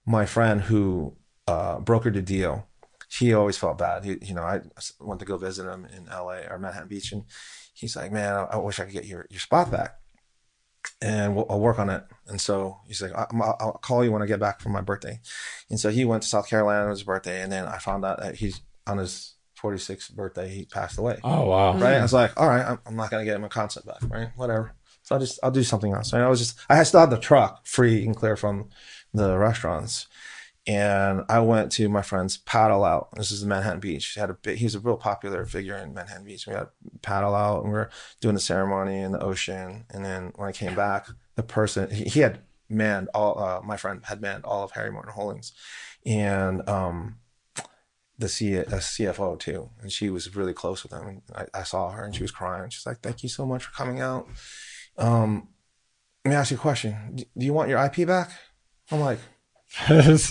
[0.05, 1.15] my friend who
[1.47, 2.67] uh, brokered the deal,
[3.09, 4.03] he always felt bad.
[4.05, 4.61] He, you know, I
[4.99, 6.47] went to go visit him in L.A.
[6.49, 7.23] or Manhattan Beach, and
[7.73, 9.97] he's like, man, I, I wish I could get your your spot back
[11.01, 12.03] and we'll, I'll work on it.
[12.27, 14.81] And so he's like, I'm, I'll I'll call you when I get back from my
[14.81, 15.19] birthday.
[15.69, 18.19] And so he went to South Carolina on his birthday, and then I found out
[18.19, 21.19] that he's on his 46th birthday, he passed away.
[21.23, 21.73] Oh wow.
[21.73, 21.83] Mm-hmm.
[21.83, 21.95] Right?
[21.95, 24.29] I was like, all right, I'm, I'm not gonna get my concept back, right?
[24.35, 24.73] Whatever.
[25.03, 26.13] So I just I'll do something else.
[26.13, 28.69] And I was just I had still had the truck free and clear from
[29.13, 30.07] the restaurants.
[30.67, 33.09] And I went to my friend's paddle out.
[33.15, 34.05] This is Manhattan Beach.
[34.13, 36.45] He had a big, he was a real popular figure in Manhattan Beach.
[36.45, 36.67] We had
[37.01, 39.85] paddle out and we were doing the ceremony in the ocean.
[39.89, 43.75] And then when I came back, the person he, he had manned all uh, my
[43.75, 45.51] friend had manned all of Harry Morton Holdings.
[46.05, 47.17] And um
[48.21, 51.23] the CFO too, and she was really close with him.
[51.35, 52.69] I, I saw her, and she was crying.
[52.69, 54.27] She's like, "Thank you so much for coming out."
[54.97, 55.49] Um,
[56.23, 57.15] let me ask you a question.
[57.15, 58.31] Do you want your IP back?
[58.91, 59.19] I'm like,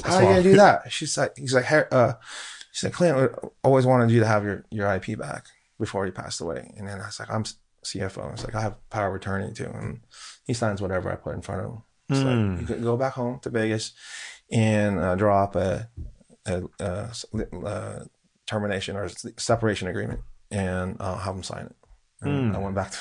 [0.05, 0.92] how are you gonna do that?
[0.92, 2.12] She's like, he's like, "Har- uh,
[2.72, 5.46] she's like, Clint would- always wanted you to have your your IP back
[5.79, 6.72] before he passed away.
[6.76, 7.44] And then I was like, I'm
[7.85, 8.29] CFO.
[8.29, 10.00] I was like, I have power of attorney too, and
[10.44, 11.83] he signs whatever I put in front of him.
[12.11, 13.92] It's like you could go back home to Vegas
[14.53, 15.88] and uh, draw up a
[16.46, 18.00] uh,
[18.46, 21.76] termination or separation agreement, and uh, have him sign it.
[22.23, 22.99] And I went back to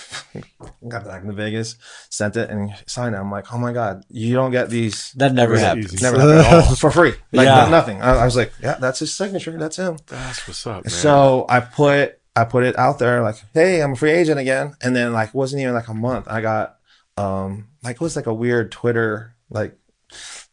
[0.87, 1.75] got back to Vegas,
[2.09, 3.17] sent it, and signed it.
[3.17, 6.01] I'm like, oh my god, you don't get these That never Really happens.
[6.01, 7.67] never happened at all for free, like Yeah.
[7.69, 8.01] nothing.
[8.01, 9.57] I, I was like, yeah, that's his signature.
[9.57, 9.97] That's him.
[10.07, 10.89] That's what's up, man.
[10.91, 14.75] So I put I put it out there like, hey, I'm a free agent again.
[14.81, 16.27] And then like wasn't even like a month.
[16.29, 16.77] I got
[17.17, 19.77] um like it was like a weird Twitter like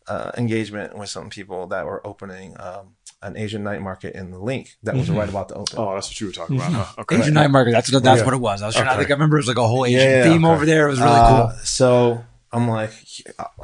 [0.09, 2.95] uh engagement with some people that were opening um
[3.27, 5.79] an Asian night market in the link that was right about to open.
[5.79, 6.73] oh, that's what you were talking about.
[6.73, 7.03] Huh?
[7.03, 7.19] Okay.
[7.19, 7.73] Asian night market.
[7.73, 8.25] That's what that's Yeah.
[8.25, 8.62] what it was.
[8.62, 8.89] I was trying.
[8.89, 9.01] I Okay.
[9.01, 10.55] think I remember it was like a whole Asian Yeah, theme okay.
[10.55, 10.87] over there.
[10.87, 11.59] It was really Uh, cool.
[11.65, 12.93] So I'm like,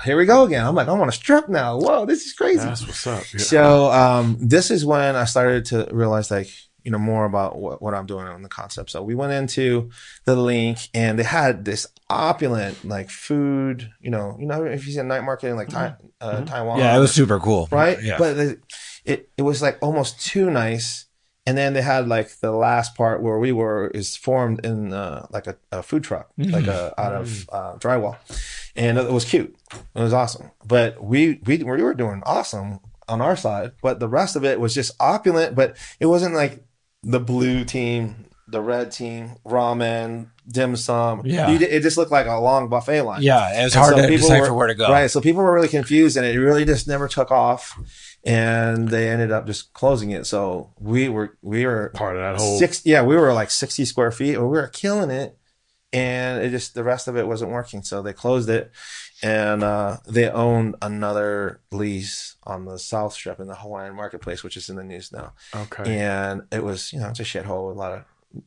[0.05, 0.67] here we go again.
[0.67, 1.79] I'm like, I want to strip now.
[1.79, 2.59] Whoa, this is crazy.
[2.59, 3.23] That's what's up.
[3.33, 3.41] Yeah.
[3.41, 6.49] So um, this is when I started to realize like
[6.85, 8.91] you know more about what, what I'm doing on the concept.
[8.91, 9.91] So we went into
[10.25, 13.91] the link and they had this opulent like food.
[14.01, 16.81] You know, you know if you see a night market in like Tai- uh, Taiwan,
[16.81, 17.69] Yeah, it was super cool.
[17.71, 18.03] right.
[18.03, 18.19] Yeah.
[18.19, 18.59] But the,
[19.05, 21.07] it it was like almost too nice.
[21.45, 25.27] And then they had like the last part where we were is formed in uh,
[25.31, 28.17] like a, a food truck, like a out of uh, drywall,
[28.77, 29.57] and it was cute.
[29.97, 30.53] It was awesome.
[30.65, 34.61] But we we we were doing awesome on our side, but the rest of it
[34.61, 35.57] was just opulent.
[35.57, 36.65] But it wasn't like
[37.03, 41.23] the blue team, the red team, ramen, dim sum.
[41.25, 41.51] Yeah.
[41.51, 43.23] It just looked like a long buffet line.
[43.23, 44.89] yeah, it was And hard so to people decipher were- where to go.
[44.89, 45.11] Right.
[45.11, 47.77] So people were really confused and it really just never took off.
[48.25, 50.27] And they ended up just closing it.
[50.27, 52.59] So we were, we were Part of that whole.
[52.59, 55.37] six, yeah, we were like 60 square feet and we were killing it.
[55.93, 57.83] And it just, the rest of it wasn't working.
[57.83, 58.71] So they closed it
[59.23, 64.57] and, uh, they owned another lease on the South Strip in the Hawaiian marketplace, which
[64.57, 65.33] is in the news now.
[65.55, 65.99] Okay.
[65.99, 68.05] And it was, you know, it's a shithole with a lot of,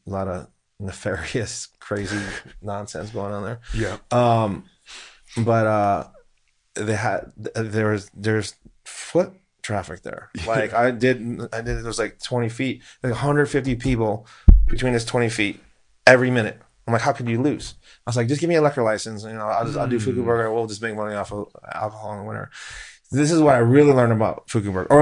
[0.08, 0.48] a lot of
[0.80, 2.18] nefarious, crazy
[2.62, 3.60] nonsense going on there.
[3.74, 3.98] Yeah.
[4.12, 4.64] Um,
[5.38, 6.08] but uh,
[6.76, 9.34] they had there was there's foot
[9.66, 10.30] traffic there.
[10.46, 11.18] Like I did,
[11.52, 11.78] I did.
[11.80, 14.28] It was like 20 feet, like 150 people
[14.68, 15.60] between this 20 feet
[16.06, 16.60] every minute.
[16.88, 17.74] I'm like, how could you lose?
[18.06, 19.24] I was like, just give me a liquor license.
[19.24, 20.04] You know, I'll just I'll do hmm.
[20.04, 20.54] Fuku Burger.
[20.54, 22.52] We'll just make money off of alcohol in the winter.
[23.12, 25.02] This is what I really learned about Fuku Burger, or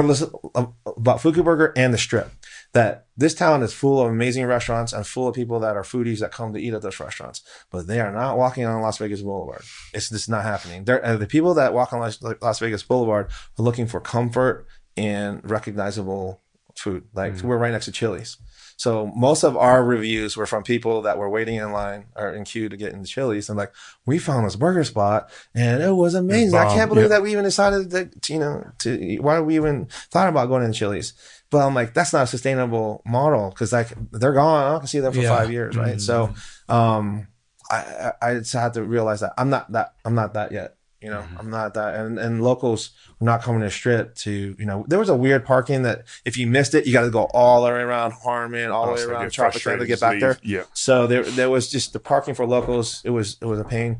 [0.85, 2.31] about Fuku Burger and the Strip.
[2.73, 6.19] That this town is full of amazing restaurants and full of people that are foodies
[6.19, 9.21] that come to eat at those restaurants, but they are not walking on Las Vegas
[9.21, 9.61] Boulevard.
[9.93, 10.89] It's just not happening.
[10.89, 14.65] Uh, the people that walk on Las, Las Vegas Boulevard are looking for comfort
[14.97, 16.41] and recognizable
[16.75, 17.03] food.
[17.13, 18.37] Like we're right next to Chili's.
[18.77, 22.43] So most of our reviews were from people that were waiting in line or in
[22.43, 23.49] queue to get into Chili's.
[23.49, 23.71] And like,
[24.05, 26.57] we found this burger spot and it was amazing.
[26.57, 27.09] I can't believe yeah.
[27.09, 30.77] that we even decided that, you know, to, why we even thought about going into
[30.77, 31.13] Chili's.
[31.49, 34.65] But I'm like, that's not a sustainable model because like they're gone.
[34.65, 35.37] I don't can see them for Yeah.
[35.37, 35.77] five years.
[35.77, 36.01] Right.
[36.01, 36.33] So,
[36.67, 37.27] um,
[37.69, 40.75] I, I, I just had to realize that I'm not that, I'm not that yet.
[41.03, 44.65] You know, I'm not that, and and locals were not coming to strip to, you
[44.65, 47.25] know, there was a weird parking that if you missed it, you got to go
[47.33, 49.99] all the way around Harmon, all the Oh, way so around get Tropic to get
[49.99, 50.21] back leave.
[50.21, 50.37] there.
[50.43, 50.63] Yeah.
[50.73, 53.01] So there, there was just the parking for locals.
[53.03, 53.99] It was, it was a pain.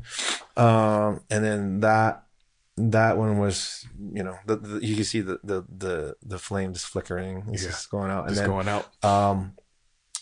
[0.56, 2.24] Um, and then that,
[2.76, 6.72] that one was, you know, the, the, you can see the, the, the, the flame
[6.72, 7.68] just flickering, it's Yeah.
[7.70, 8.20] just going out.
[8.26, 9.04] And Just then, going out.
[9.04, 9.52] um,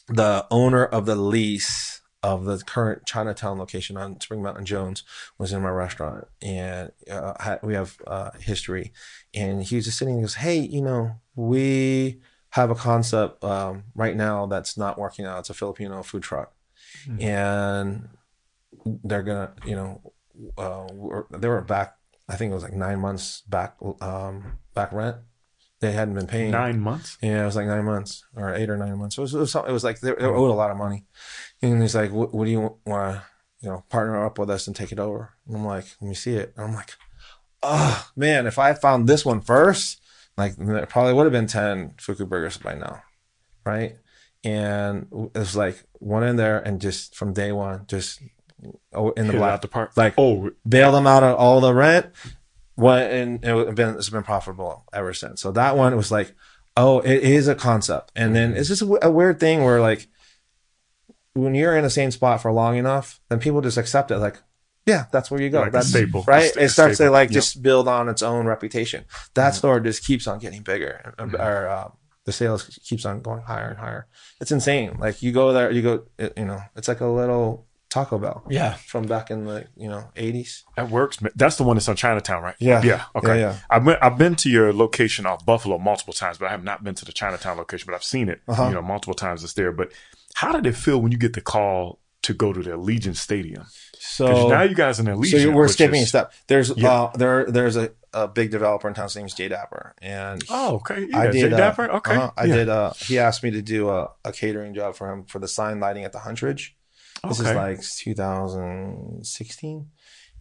[0.08, 5.02] the owner of the lease of the current Chinatown location on Spring Mountain Jones
[5.38, 8.92] was in my restaurant, and uh, we have uh, history.
[9.34, 10.14] And he was just sitting.
[10.14, 15.24] and goes, "Hey, you know, we have a concept um, right now that's not working
[15.24, 15.40] out.
[15.40, 16.52] It's a Filipino food truck,
[17.18, 18.08] and
[19.04, 20.12] they're gonna, you know,
[20.58, 21.96] uh, we're, they were back.
[22.28, 25.16] I think it was like nine months back, um, back rent.
[25.80, 27.18] They hadn't been paying Nine months.
[27.20, 29.18] yeah, it was like nine months or eight or nine months.
[29.18, 31.06] It was, it was, it was like they, they owed a lot of money.
[31.62, 33.22] And he's like, what, what do you want to,
[33.60, 35.30] you know, partner up with us and take it over?
[35.46, 36.52] And I'm like, let me see it.
[36.56, 36.94] And I'm like,
[37.62, 40.00] oh man, if I found this one first,
[40.36, 43.02] like there probably would have been 10 Fuku burgers by now.
[43.64, 43.96] Right.
[44.42, 48.20] and it was like one in there and just from day one, just
[48.92, 49.92] oh, in the Hit black, the park.
[49.96, 52.06] like Oh, bailed them out of all the rent.
[52.76, 55.40] Went and it been it's been profitable ever since.
[55.40, 56.34] So that one was like,
[56.76, 59.80] oh, it is a concept, and then it's just a, w- a weird thing where
[59.80, 60.08] like
[61.34, 64.18] when you're in the same spot for long enough, then people just accept it.
[64.18, 64.36] Like,
[64.86, 65.60] yeah, that's where you go.
[65.62, 66.24] Like that's staple.
[66.26, 66.50] right?
[66.50, 67.08] Sta- It starts staple.
[67.10, 67.34] to like Yep.
[67.34, 69.04] just build on its own reputation.
[69.34, 71.88] That store just keeps on getting bigger, or uh,
[72.24, 74.06] the sales keeps on going higher and higher.
[74.40, 74.96] It's insane.
[74.98, 78.42] Like you go there, you go, it, you know, it's like a little Taco Bell
[78.48, 78.74] Yeah.
[78.74, 80.62] from back in the you know 80s.
[80.76, 81.18] That works.
[81.36, 82.56] That's the one that's on Chinatown, right?
[82.58, 82.82] Yeah.
[82.82, 83.04] Yeah.
[83.14, 83.38] Okay.
[83.40, 83.56] Yeah, yeah.
[83.70, 86.82] I've been I've been to your location off Buffalo multiple times, but I have not
[86.82, 87.86] been to the Chinatown location.
[87.86, 88.66] But I've seen it, Uh-huh.
[88.68, 89.44] you know, multiple times.
[89.44, 89.70] It's there.
[89.72, 89.92] But
[90.34, 93.64] how did it feel when you get the call to go to the Allegiant Stadium?
[93.98, 95.42] So now you guys in the Allegiant.
[95.42, 96.32] So we're skipping is- a step.
[96.48, 96.90] There's Yeah.
[96.92, 99.04] uh there there's a, a big developer in town.
[99.04, 101.06] His name's Jay Dapper, and Oh, okay.
[101.08, 101.48] Yeah, I did.
[101.50, 101.90] Jay uh, Dapper.
[101.90, 102.14] Okay.
[102.16, 102.54] uh-huh, I Yeah.
[102.56, 102.68] did.
[102.68, 105.80] Uh, he asked me to do a, a catering job for him for the sign
[105.80, 106.70] lighting at the Huntridge.
[107.28, 109.86] This is like 2016,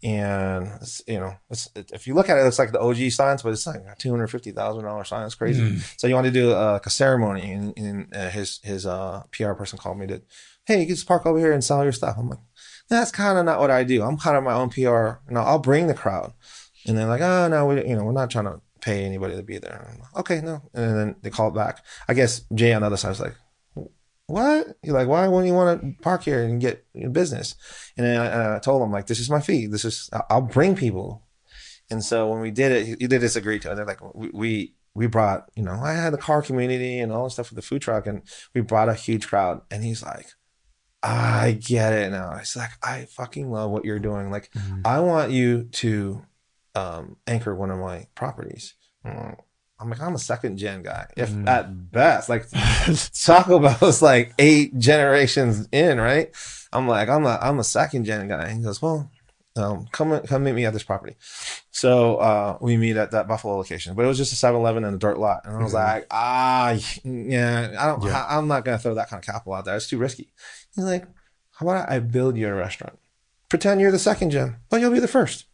[0.04, 3.12] and it's, you know, it's, it, if you look at it, it's like the OG
[3.12, 5.26] signs, but it's like a two hundred fifty thousand dollar sign.
[5.26, 5.62] It's crazy.
[5.98, 9.24] So you want to do uh, like a ceremony, and, and uh, his his uh,
[9.32, 10.22] PR person called me to,
[10.66, 12.16] hey, you can just park over here and sell your stuff.
[12.18, 12.40] I'm like,
[12.90, 14.02] that's kind of not what I do.
[14.02, 14.80] I'm kind of my own PR.
[14.80, 16.34] You know, I'll bring the crowd,
[16.88, 19.44] and they're like, oh no, we, you know, we're not trying to pay anybody to
[19.44, 19.96] be there.
[20.00, 21.86] Like, okay, no, and then they called back.
[22.08, 23.36] I guess Jay on the other side was like,
[24.32, 24.68] what?
[24.84, 27.56] You're like, why wouldn't you want to park here and get business?
[27.98, 29.68] And I, I told him like, this is my fee.
[29.68, 31.24] This is I'll bring people.
[31.90, 33.76] And so when we did it, he did disagree to it.
[33.76, 37.30] They're like, we, we brought, you know, I had the car community and all the
[37.30, 38.22] stuff with the food truck, and
[38.54, 39.62] we brought a huge crowd.
[39.70, 40.28] And he's like,
[41.04, 42.36] I get it now.
[42.40, 44.32] It's like I fucking love what you're doing.
[44.32, 44.52] Like,
[44.86, 46.26] I want you to
[46.76, 48.76] um, anchor one of my properties.
[49.06, 49.38] Mm.
[49.82, 52.30] I'm like, I'm a second gen guy, if at best.
[52.30, 52.46] Like,
[53.26, 56.30] Taco Bell's like eight generations in, right?
[56.72, 58.44] I'm like, I'm a, I'm a second gen guy.
[58.50, 59.10] And he goes, well,
[59.56, 61.16] um, come, come meet me at this property.
[61.72, 64.84] So, uh, we meet at that Buffalo location, but it was just a 7 Eleven
[64.84, 65.42] and a dirt lot.
[65.46, 68.24] And I was like, ah, yeah, I don't, Yeah.
[68.24, 69.76] I, I'm not going to throw that kind of capital out there.
[69.76, 70.32] It's too risky.
[70.76, 71.06] He's like,
[71.54, 72.98] how about I build you a restaurant?
[73.50, 75.46] Pretend you're the second gen, but you'll be the first.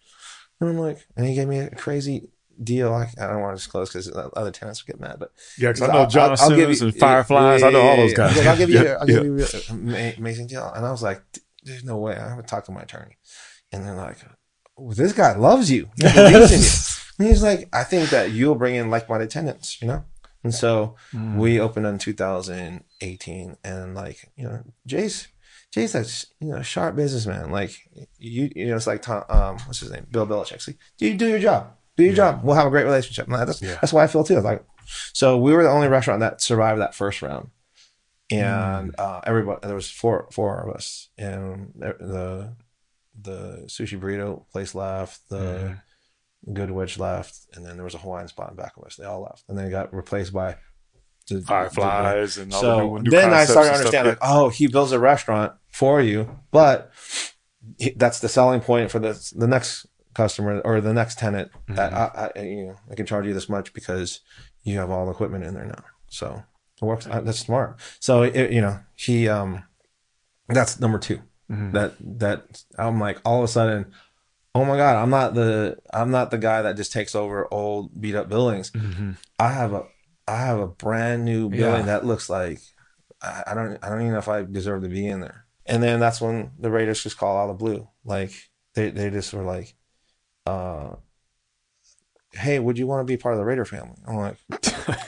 [0.59, 2.29] And I'm like, and he gave me a crazy
[2.63, 2.93] deal.
[2.93, 5.81] I, I don't want to disclose because other tenants would get mad, but Yeah, because
[5.81, 7.63] I I'll- know I'll- John I'll give you- and Fireflies.
[7.63, 8.35] I know all those guys.
[8.37, 9.15] Like, I'll give you, Yeah, I'll yeah.
[9.17, 10.71] give you a ama- amazing deal.
[10.75, 11.21] And I was like,
[11.63, 12.15] there's no way.
[12.15, 13.17] I haven't talked to my attorney.
[13.71, 14.17] And they're like,
[14.77, 15.89] well, this guy loves you.
[15.97, 16.67] He believes in you.
[17.19, 20.05] And he's like, I think that you'll bring in like-minded tenants, you know?
[20.43, 20.95] And so
[21.35, 25.27] we opened in 2018 and like, you know, Jay's,
[25.71, 26.05] Jay's a,
[26.43, 27.49] you know, sharp businessman.
[27.51, 27.71] Like
[28.19, 30.05] you, you know, it's like, Tom, um, what's his name?
[30.11, 30.65] Bill Belichick.
[30.67, 31.71] Like, do you do your job?
[31.97, 32.41] Do your job.
[32.43, 33.27] We'll have a great relationship.
[33.27, 33.77] That's, Yeah.
[33.81, 34.39] that's why I feel too.
[34.39, 34.63] Like,
[35.13, 37.49] so we were the only restaurant that survived that first round.
[38.29, 42.53] And uh, everybody, there was four four of us, and the the,
[43.21, 45.77] the sushi burrito place left, the
[46.51, 48.97] Goodwich left, and then there was a Hawaiian spot in back of us.
[48.97, 50.57] They all left, and then got replaced by
[51.29, 54.49] the, Fireflies and all the so new, new then I started to understand, like, oh,
[54.49, 56.91] he builds a restaurant for you, but
[57.77, 61.51] he, that's the selling point for the the next customer or the next tenant.
[61.69, 62.19] That mm-hmm.
[62.19, 64.19] I, I, you know, I can charge you this much because
[64.63, 65.84] you have all the equipment in there now.
[66.10, 66.43] So
[66.82, 67.06] it works.
[67.06, 67.80] That's smart.
[67.99, 69.63] So it, you know, he um,
[70.49, 71.71] that's number 2 mm-hmm.
[71.71, 73.93] That that I'm like all of a sudden.
[74.56, 74.95] Oh my God!
[74.95, 78.71] I'm not the I'm not the guy that just takes over old beat up buildings.
[78.71, 79.12] Mm-hmm.
[79.38, 79.84] I have a
[80.27, 81.93] I have a brand new building Yeah.
[81.93, 82.60] that looks like
[83.21, 85.45] I, I don't I don't even know if I deserve to be in there.
[85.67, 87.88] And then that's when the Raiders just call out of the blue.
[88.03, 88.32] Like
[88.73, 89.75] they they just were like,
[90.47, 90.95] uh,
[92.33, 94.38] "Hey, would you want to be part of the Raider family?" I'm like,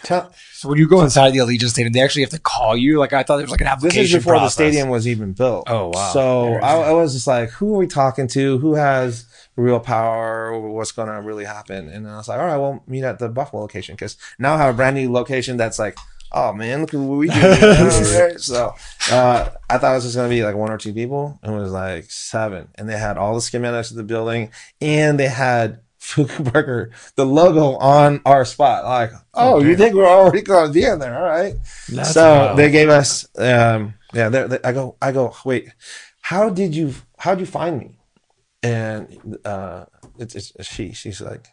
[0.04, 3.00] Tell, So when you go inside the Allegiant Stadium, they actually have to call you.
[3.00, 4.04] Like I thought there was like an application.
[4.04, 4.56] "This is before process.
[4.56, 6.12] the stadium was even built." Oh, wow.
[6.12, 8.58] So I, I was just like, "Who are we talking to?
[8.60, 9.26] Who has
[9.56, 10.58] real power?
[10.60, 13.30] What's going to really happen?" And I was like, "All right, we'll meet at the
[13.30, 15.98] Buffalo location because now I have a brand new location that's like."
[16.32, 17.40] Oh man, look at what we do!
[17.40, 18.40] Right?
[18.40, 18.76] so
[19.12, 21.40] uh, I thought it was just gonna be like one or two people.
[21.42, 25.20] And it was like seven, and they had all the schematics of the building, and
[25.20, 28.86] they had Fuku Burger, the logo on our spot.
[28.86, 31.16] Like, oh, you think we're already gonna be in there?
[31.16, 31.56] All right.
[31.90, 32.58] That's so wild.
[32.58, 34.30] they gave us, um, yeah.
[34.30, 35.36] They, they, I go, I go.
[35.44, 35.70] Wait,
[36.22, 36.94] how did you?
[37.18, 38.00] How did you find me?
[38.64, 39.86] And uh,
[40.18, 40.94] it's, it's she.
[40.94, 41.48] She's like,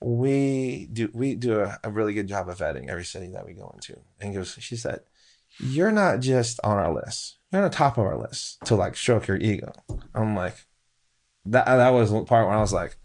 [0.00, 3.54] we do we do a, a really good job of vetting every city that we
[3.54, 3.98] go into.
[4.20, 5.00] And he goes, she said,
[5.58, 7.38] you're not just on our list.
[7.52, 9.72] You're on the top of our list to like stroke your ego.
[10.14, 10.56] I'm like,
[11.46, 12.96] that that was the part when I was like,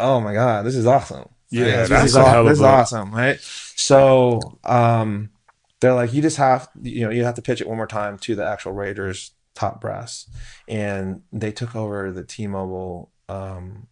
[0.00, 1.28] oh my god, this is awesome.
[1.50, 3.38] Yeah, this is, a aw- this is awesome, right?
[3.40, 5.30] So, um,
[5.80, 8.16] they're like, you just have, you know, you have to pitch it one more time
[8.20, 10.30] to the actual Raiders top brass,
[10.66, 13.88] and they took over the T-Mobile um,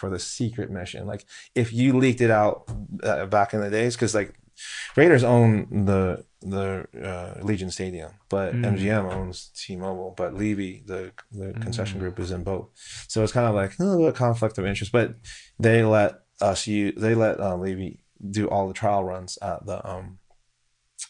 [0.00, 1.06] for the secret mission.
[1.06, 2.68] Like, if you leaked it out
[3.02, 4.34] uh, back in the days, because like
[4.96, 8.64] Raiders own the the uh, Allegiant Stadium, but Mm.
[8.72, 12.02] MGM owns T-Mobile, but Levy, the the concession Mm.
[12.04, 12.68] group, is in both.
[13.08, 15.14] So it's kind of like a little bit conflict of interest, but
[15.58, 18.00] they let us use they let um, Levy
[18.38, 20.18] do all the trial runs at the um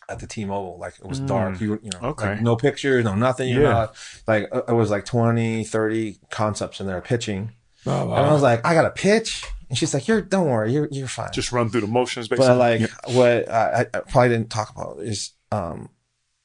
[0.09, 0.79] at the T-Mobile.
[0.79, 2.11] Like it was dark, you, you know, Mm.
[2.11, 2.27] Okay.
[2.31, 3.49] like, no pictures, no nothing.
[3.49, 3.71] You Yeah.
[3.71, 3.89] know,
[4.27, 7.53] like uh, it was like 20, 30 concepts in there pitching,
[7.87, 10.73] Oh, and I was like, I got a pitch, and she's like, you're don't worry,
[10.73, 11.33] you're you're fine.
[11.33, 12.49] Just run through the motions, basically.
[12.49, 13.15] But like Yeah.
[13.15, 15.89] what I, I probably didn't talk about is um,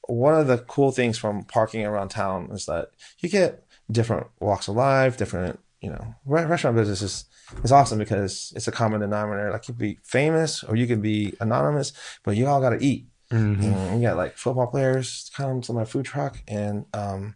[0.08, 4.68] one of the cool things from parking around town is that you get different walks
[4.68, 7.24] of life, different you know re- restaurant business is
[7.62, 9.50] is awesome because it's a common denominator.
[9.52, 11.92] Like you could be famous or you can be anonymous,
[12.24, 13.06] but you all got to eat.
[13.30, 13.62] Mhm.
[13.62, 17.34] And you got like football players come to my food truck, and um,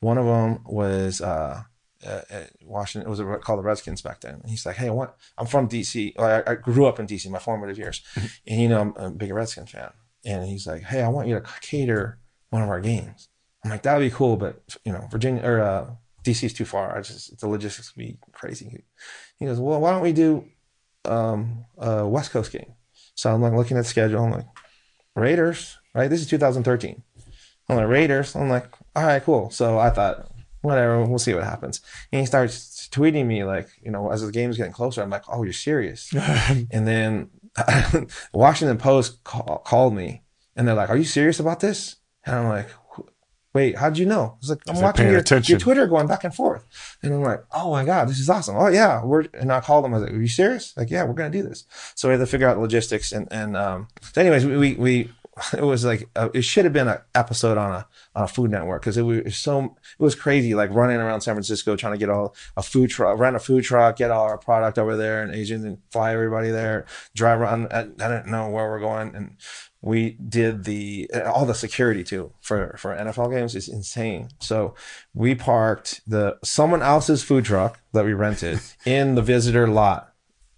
[0.00, 1.62] one of them was uh,
[2.06, 3.06] uh, uh, Washington.
[3.06, 4.34] It was a, called the Redskins back then.
[4.34, 6.18] And he's like, "Hey, I want, I'm from DC.
[6.18, 8.02] I, I grew up in DC, my formative years,
[8.46, 9.90] and you know I'm a big Redskins fan."
[10.24, 12.18] And he's like, "Hey, I want you to cater
[12.50, 13.28] one of our games."
[13.64, 15.90] I'm like, "That would be cool, but you know, Virginia or uh,
[16.24, 16.96] DC is too far.
[16.96, 18.84] I just the logistics would be crazy."
[19.36, 20.44] He goes, "Well, why don't we do
[21.04, 22.74] um, a West Coast game?"
[23.14, 24.24] So I'm like looking at the schedule.
[24.24, 24.46] I'm like,
[25.14, 26.08] Raiders, right?
[26.08, 27.02] This is 2013.
[27.68, 28.34] I'm like, Raiders.
[28.34, 29.50] I'm like, all right, cool.
[29.50, 30.31] So I thought,
[30.62, 31.80] whatever, we'll see what happens.
[32.10, 35.24] And he starts tweeting me like, you know, as the game's getting closer, I'm like,
[35.28, 36.12] oh, you're serious.
[36.14, 37.30] and then
[38.32, 40.22] Washington Post call, called me
[40.56, 41.96] and they're like, are you serious about this?
[42.24, 42.68] And I'm like,
[43.54, 44.22] wait, how'd you know?
[44.22, 46.64] I was like, I'm watching your, your Twitter going back and forth.
[47.02, 48.56] And I'm like, oh my God, this is awesome.
[48.56, 49.04] Oh yeah.
[49.04, 49.92] We're, and I called them.
[49.92, 50.74] I was like, are you serious?
[50.76, 51.64] Like, yeah, we're going to do this.
[51.94, 55.10] So we had to figure out the logistics and, and, um, so anyways, we, we
[55.56, 58.50] it was like, uh it should have been an episode on a, on a food
[58.50, 58.82] network.
[58.82, 62.10] Cause it was so, it was crazy, like running around San Francisco, trying to get
[62.10, 65.34] all a food truck, rent a food truck, get all our product over there and
[65.34, 67.68] Asian and fly everybody there, drive around.
[67.72, 69.14] I, I didn't know where we're going.
[69.14, 69.36] And,
[69.82, 74.28] we did the all the security too for for NFL games is insane.
[74.38, 74.74] So
[75.12, 80.14] we parked the someone else's food truck that we rented in the visitor lot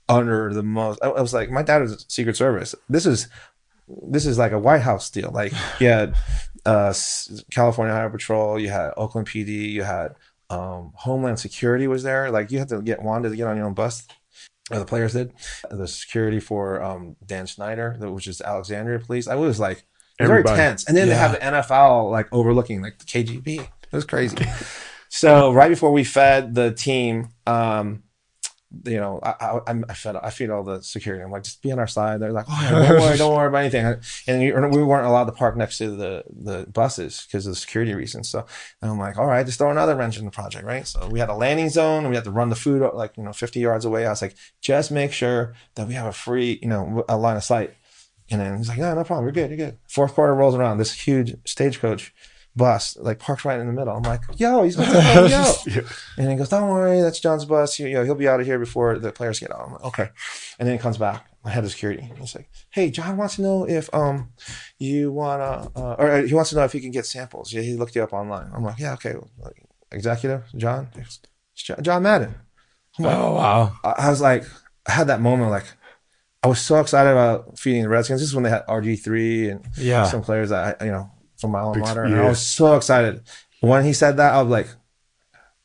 [0.09, 1.01] under the most.
[1.03, 2.75] I I was like, my dad was Secret Service.
[2.89, 3.29] This is
[3.89, 5.31] this is like a White House deal.
[5.31, 6.15] Like you had
[6.65, 6.95] uh,
[7.51, 10.15] California Highway Patrol, you had Oakland PD, you had
[10.51, 12.31] um, Homeland Security was there.
[12.31, 14.07] Like you had to get wanted to get on your own bus
[14.71, 15.33] or the players did.
[15.71, 19.29] The security for um, Dan Snyder, which is Alexandria Police.
[19.29, 19.85] I was like
[20.19, 20.85] very tense.
[20.87, 21.21] And then they Yeah.
[21.21, 23.61] have the NFL like overlooking like the KGB.
[23.61, 24.37] It was crazy.
[25.09, 28.04] so right before we fed the team, um,
[28.85, 31.23] you know, I, I, I'm- fed I feed all the security.
[31.25, 32.21] I'm like, just be on our side.
[32.21, 33.97] They're like, oh, don't worry, don't worry about anything.
[34.27, 38.29] And we weren't allowed to park next to the the buses because of security reasons.
[38.29, 38.47] So
[38.83, 40.87] and I'm like, all right, just throw another wrench in the project, right?
[40.87, 43.23] So we had a landing zone and we had to run the food like, you
[43.23, 44.07] know, 50 yards away.
[44.07, 47.37] I was like, just make sure that we have a free, you know, a line
[47.37, 47.75] of sight.
[48.31, 49.25] And then he's like, no, no problem.
[49.27, 49.51] You're good.
[49.51, 49.79] You're good.
[49.87, 50.79] Fourth quarter rolls around.
[50.79, 52.15] This huge stagecoach
[52.57, 53.97] bus like parked right in the middle.
[53.97, 54.95] I'm like, yo, he's going to
[55.29, 55.53] yo.
[55.67, 55.81] Yeah.
[56.19, 57.79] And he goes, don't worry, that's John's bus.
[57.79, 59.63] You, you know, he'll be out of here before the players get out.
[59.67, 60.09] I'm like, okay.
[60.59, 61.27] And then he comes back.
[61.45, 62.11] I head of security.
[62.19, 64.33] He's like, hey, John wants to know if um
[64.79, 67.53] you wanna uh, or he wants to know if he can get samples.
[67.53, 68.51] Yeah, he looked you up online.
[68.55, 69.15] I'm like, yeah, okay.
[69.39, 69.63] Like,
[69.93, 71.21] executive John, "It's
[71.55, 72.35] John, John Madden.
[72.99, 73.73] Like, Oh wow.
[73.85, 74.45] I, I was like,
[74.89, 75.67] I had that moment like.
[76.43, 78.21] I was so excited about feeding the Redskins.
[78.21, 80.05] This is when they had RG three and Yeah.
[80.05, 81.11] some players that I, you know
[81.45, 82.03] from my alma Big- mater.
[82.05, 82.25] And yeah.
[82.25, 83.23] I was so excited
[83.61, 84.33] when he said that.
[84.35, 84.69] I was like,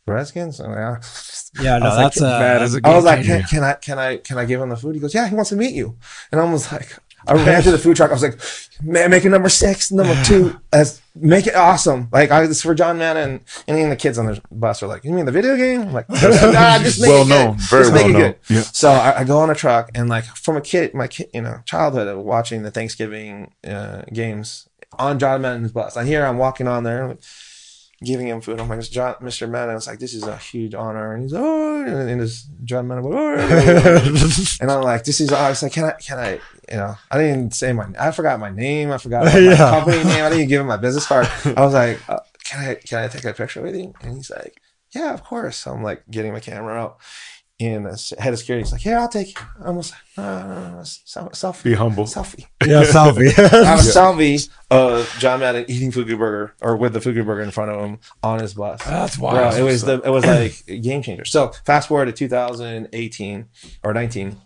[0.06, 0.60] Redskins.
[0.60, 1.00] I'm like, "Ah."
[1.62, 3.44] Yeah, I no, was like, that's a, that that's is- a I was like, can,
[3.44, 4.96] can I can I can I give him the food?
[4.96, 5.98] He goes, yeah, he wants to meet you.
[6.32, 6.96] And I was like,
[7.28, 8.10] I ran to the food truck.
[8.10, 8.39] I was like,
[8.82, 12.08] man, make it number six, number two, as make it awesome.
[12.12, 14.88] Like I, this for John Madden, and, and even the kids on the bus are
[14.88, 15.82] like, you mean the video game?
[15.82, 17.30] I'm like, nah, just make Well it good.
[17.30, 18.22] known, very Just make well it known.
[18.22, 18.36] good.
[18.50, 18.62] Yeah.
[18.62, 21.42] So I, I go on a truck and like from a kid, my kid, you
[21.42, 25.97] know, childhood of watching the Thanksgiving uh, games on John Madden's bus.
[25.97, 27.08] I hear I'm walking on there.
[27.10, 27.19] Like,
[28.02, 28.62] Giving him food.
[28.62, 29.50] I'm like, John, Mr.
[29.50, 29.71] Madden.
[29.71, 31.13] I was like, this is a huge honor.
[31.13, 35.50] And he's, oh, and, and his John Madden, oh, and I'm like, this is, I
[35.50, 36.31] was like, can I, can I,
[36.71, 38.90] you know, I didn't even say my, I forgot my name.
[38.92, 39.58] I forgot my Yeah.
[39.58, 40.23] company name.
[40.23, 41.27] I didn't even give him my business card.
[41.44, 43.94] I was like, uh, can I, can I take a picture with you?
[44.02, 44.62] And he's like,
[44.92, 45.58] yeah, of course.
[45.58, 47.00] So I'm like getting my camera out.
[47.62, 49.37] And the head of security is like, "Here, I'll take it.
[49.62, 49.85] I'm like,
[50.17, 51.63] no, no, no, sel- selfie.
[51.63, 52.05] Be humble.
[52.05, 52.45] Selfie.
[52.65, 53.37] yeah, selfie.
[53.37, 57.41] I have a selfie of John Madden eating Fuku Burger or with the Fuku Burger
[57.41, 58.81] in front of him on his bus.
[58.85, 59.55] That's Bro, wild.
[59.55, 61.25] it was the it was like game changer.
[61.25, 63.47] So fast forward to 2018
[63.83, 64.37] or 19,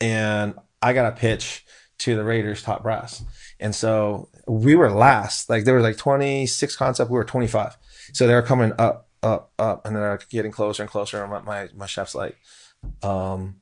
[0.00, 1.64] and I got a pitch
[1.98, 3.22] to the Raiders top brass.
[3.60, 5.48] And so we were last.
[5.48, 7.76] Like there was like 26 concept, we were 25.
[8.12, 11.22] So they were coming up, up, up, and they're getting closer and closer.
[11.22, 12.36] And my, my, my chef's like,
[13.02, 13.56] um,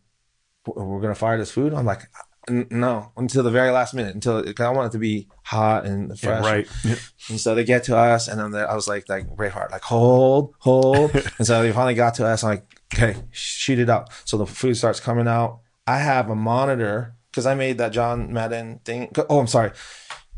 [0.66, 1.72] we're gonna fire this food.
[1.72, 2.02] I'm like,
[2.48, 6.18] no, until the very last minute, until cause I want it to be hot and
[6.18, 6.44] fresh.
[6.44, 6.68] Right.
[6.84, 6.96] Yeah.
[7.28, 10.54] And so they get to us, and then I was like, like Braveheart, like hold,
[10.58, 11.14] hold.
[11.38, 12.42] and so they finally got to us.
[12.42, 14.10] I'm like, okay, shoot it out.
[14.24, 15.60] So the food starts coming out.
[15.86, 19.12] I have a monitor because I made that John Madden thing.
[19.28, 19.70] Oh, I'm sorry,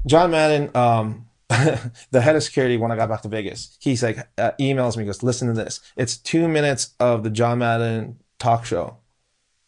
[0.06, 0.70] John Madden.
[0.76, 1.26] Um,
[2.10, 5.04] the head of security when I got back to Vegas, he's like uh, emails me,
[5.04, 5.80] goes, listen to this.
[5.96, 8.98] It's two minutes of the John Madden talk show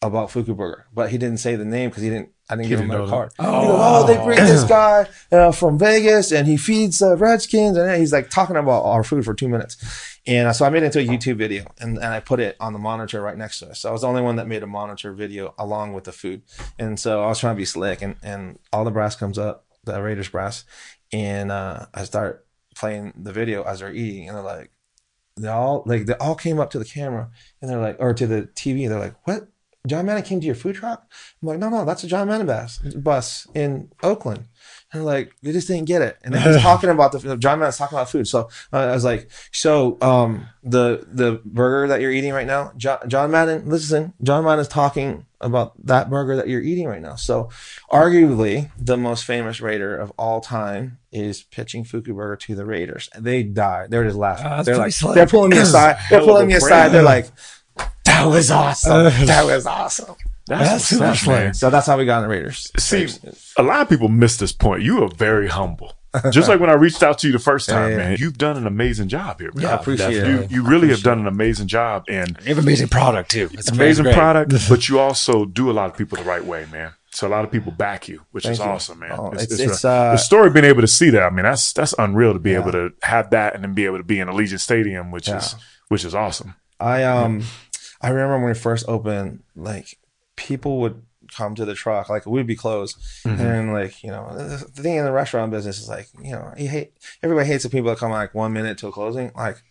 [0.03, 2.31] about Fuku Burger, but he didn't say the name because he didn't.
[2.49, 3.33] I didn't give didn't him my card.
[3.37, 7.77] He goes, oh, they bring this guy uh, from Vegas and he feeds uh, Redskins,
[7.77, 9.77] and he's like talking about our food for two minutes.
[10.29, 12.57] And uh, so I made it into a YouTube video, and, and I put it
[12.61, 13.81] on the monitor right next to us.
[13.81, 16.43] So I was the only one that made a monitor video along with the food.
[16.79, 19.65] And so I was trying to be slick, and and all the brass comes up,
[19.83, 20.65] the Raiders brass,
[21.13, 24.71] and uh, I start playing the video as they're eating, and they're like
[25.37, 27.31] they all like they all came up to the camera
[27.61, 29.49] and they're like or to the TV they're like what?
[29.87, 31.07] John Madden came to your food truck?
[31.43, 34.49] I'm like no no that's a John Madden bus bus in Oakland
[34.97, 36.19] and like they just didn't get it.
[36.23, 38.27] And then he's talking about the John Madden Madden's talking about food.
[38.27, 42.73] So uh, I was like so um the the burger that you're eating right now
[42.77, 47.03] John, John Madden listen John Madden is talking about that burger that you're eating right
[47.03, 47.15] now.
[47.15, 47.51] So
[47.91, 53.09] arguably the most famous Raider of all time is pitching Fuku Burger to the Raiders.
[53.13, 53.91] And they died.
[53.91, 54.45] They're just laughing.
[54.45, 55.97] That's they're like they're pulling me aside.
[56.11, 56.89] They're Hell of a pulling me aside.
[56.89, 57.29] They're like
[58.07, 60.15] that was awesome that was awesome
[60.47, 61.55] That's, That's what's up, super man.
[61.55, 63.09] so that's how we got in the Raiders See,
[63.59, 64.83] a lot of people miss this point.
[64.83, 65.93] You are very humble.
[66.31, 68.09] Just like when I reached out to you the first time, Yeah, yeah.
[68.11, 68.17] man.
[68.21, 69.51] You've done an amazing job here.
[69.55, 69.65] Man.
[69.65, 70.51] Yeah, I appreciate You, it.
[70.53, 73.51] you really have done an amazing job and You have an amazing product too.
[73.53, 74.15] It's amazing great.
[74.15, 76.93] product, but you also do a lot of people the right way, man.
[77.11, 78.65] So a lot of people back you, which is you.
[78.65, 79.13] awesome, man.
[79.13, 81.23] Oh, It's- it's- it's it's, uh, the story being able to see that.
[81.23, 83.99] I mean, that's that's unreal to be able to have that and then be able
[83.99, 85.55] to be in Allegiant Stadium, which is
[85.89, 86.55] which is awesome.
[86.79, 87.43] I um
[88.01, 89.99] I remember when we first opened, like
[90.37, 91.03] people would
[91.35, 93.41] come to the truck, like we'd be closed, mm-hmm.
[93.41, 96.53] and like you know the the thing in the restaurant business is like you know
[96.57, 96.93] you hate
[97.23, 99.33] everybody hates the people that come like one minute till closing.
[99.35, 99.63] Like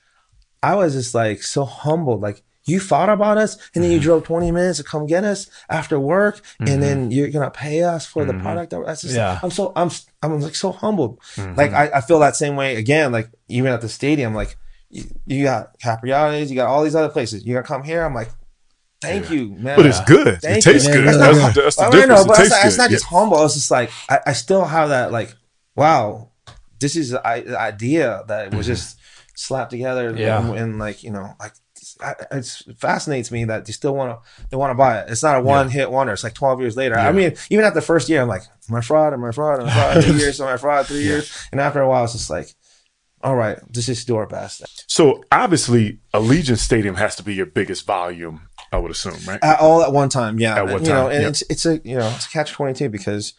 [0.62, 2.44] I was just like so humbled, like.
[2.68, 4.06] You thought about us, and then you mm-hmm.
[4.06, 7.12] drove twenty minutes to come get us after work, and then mm-hmm.
[7.12, 8.72] you're gonna pay us for the product.
[8.72, 9.40] That, that's just, Yeah.
[9.44, 9.92] I'm so I'm
[10.24, 11.20] I'm like so humbled.
[11.38, 13.12] Like I, I feel that same way again.
[13.12, 14.58] Like even at the stadium, like
[14.90, 17.46] you, you got Capriotti's, you got all these other places.
[17.46, 18.04] You gotta come here.
[18.04, 18.30] I'm like,
[19.02, 19.76] thank you, man.
[19.78, 20.28] But it's good.
[20.28, 20.94] It Thank tastes you.
[20.94, 21.06] good.
[21.06, 22.10] That's That's, not- that's the I difference.
[22.10, 23.46] know, It but tastes it's, not- it's not just humble.
[23.46, 25.34] It's just like I, I still have that like,
[25.76, 26.30] wow,
[26.80, 28.74] this is the i- the idea that was mm-hmm.
[28.74, 29.00] just
[29.36, 30.14] slapped together.
[30.16, 30.40] Yeah.
[30.46, 31.54] and, and, like you know, like
[32.32, 35.10] it's it fascinates me that they still want to they want to buy it.
[35.10, 36.14] It's not a one hit wonder.
[36.14, 36.98] It's like twelve years later.
[36.98, 39.14] I mean, even at the first year, I'm like, am I fraud?
[39.14, 39.62] Am I fraud?
[39.62, 40.04] Am I fraud?
[40.04, 40.88] Two years, am I fraud?
[40.88, 42.54] Three years, and after a while, it's just like,
[43.26, 44.86] all right, let's just do our best.
[44.88, 48.48] So obviously, Allegiant Stadium has to be your biggest volume.
[48.72, 49.40] I would assume, right?
[49.44, 50.58] At, all at one time, yeah.
[50.58, 51.28] At one you know, time, and yeah.
[51.30, 53.34] it's it's a you know it's a catch twenty two because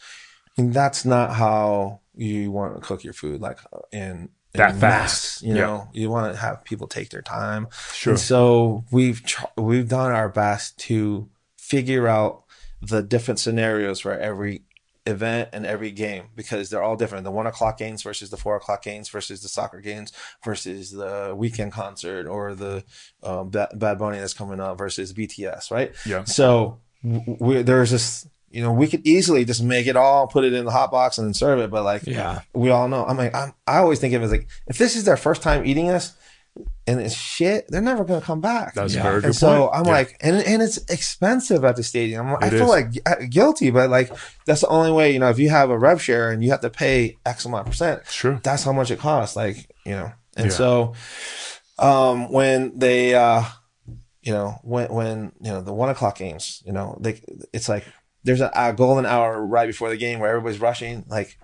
[0.56, 3.58] that's not how you want to cook your food like
[3.92, 5.42] in, That mass, fast.
[5.42, 5.60] You Yeah.
[5.60, 7.68] know, you want to have people take their time.
[7.92, 8.14] Sure.
[8.14, 12.42] And so we've tr- we've done our best to figure out
[12.82, 14.62] the different scenarios for every
[15.06, 17.24] event and every game because they're all different.
[17.24, 20.12] The one o'clock games versus the four o'clock games versus the soccer games
[20.44, 22.84] versus the weekend concert or the
[23.22, 25.92] um, Bad, Bad Bunny that's coming up versus BTS, right?
[26.04, 26.24] Yeah.
[26.24, 30.44] So w- we, there's this, you know, we could easily just make it all, put
[30.44, 31.70] it in the hot box and then serve it.
[31.70, 32.40] But like, Yeah.
[32.54, 33.04] we all know.
[33.04, 35.42] I'm like, I'm, I always think of it as like, if this is their first
[35.42, 36.14] time eating us
[36.86, 38.74] and it's shit, they're never going to come back.
[38.74, 39.00] That's Yeah.
[39.00, 39.70] a very good and so point.
[39.74, 39.92] I'm Yeah.
[39.92, 42.28] like, and and it's expensive at the stadium.
[42.40, 42.68] I It feel is.
[42.68, 44.10] like uh, guilty, but like
[44.46, 45.12] that's the only way.
[45.12, 47.66] You know, if you have a rev share and you have to pay X amount
[47.66, 48.40] of percent, Sure.
[48.42, 49.36] that's how much it costs.
[49.36, 50.52] Like you know, and Yeah.
[50.56, 50.94] so
[51.78, 53.42] um, when they, uh,
[54.22, 57.20] you know, when when you know the one o'clock games, you know, they
[57.52, 57.84] it's like
[58.24, 61.04] there's a, a golden hour right before the game where everybody's rushing.
[61.08, 61.38] Like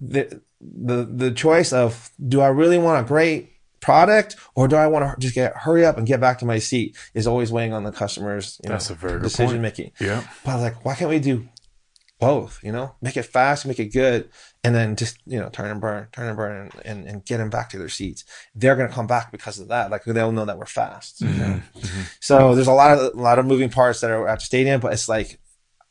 [0.00, 3.50] the the the choice of do I really want a great
[3.80, 6.58] product or do I want to just get hurry up and get back to my
[6.58, 8.60] seat is always weighing on the customers.
[8.62, 9.92] You know, That's a very decision making.
[10.00, 10.24] Yeah.
[10.44, 11.48] But I was like, why can't we do
[12.18, 12.60] both?
[12.62, 14.28] You know, make it fast, make it good,
[14.62, 17.38] and then just you know turn and burn, turn and burn, and, and, and get
[17.38, 18.24] them back to their seats.
[18.54, 19.90] They're gonna come back because of that.
[19.90, 21.22] Like they'll know that we're fast.
[21.22, 21.32] You know?
[21.34, 21.78] Mm-hmm.
[21.78, 22.02] Mm-hmm.
[22.20, 24.80] So there's a lot of a lot of moving parts that are at the stadium,
[24.80, 25.40] but it's like,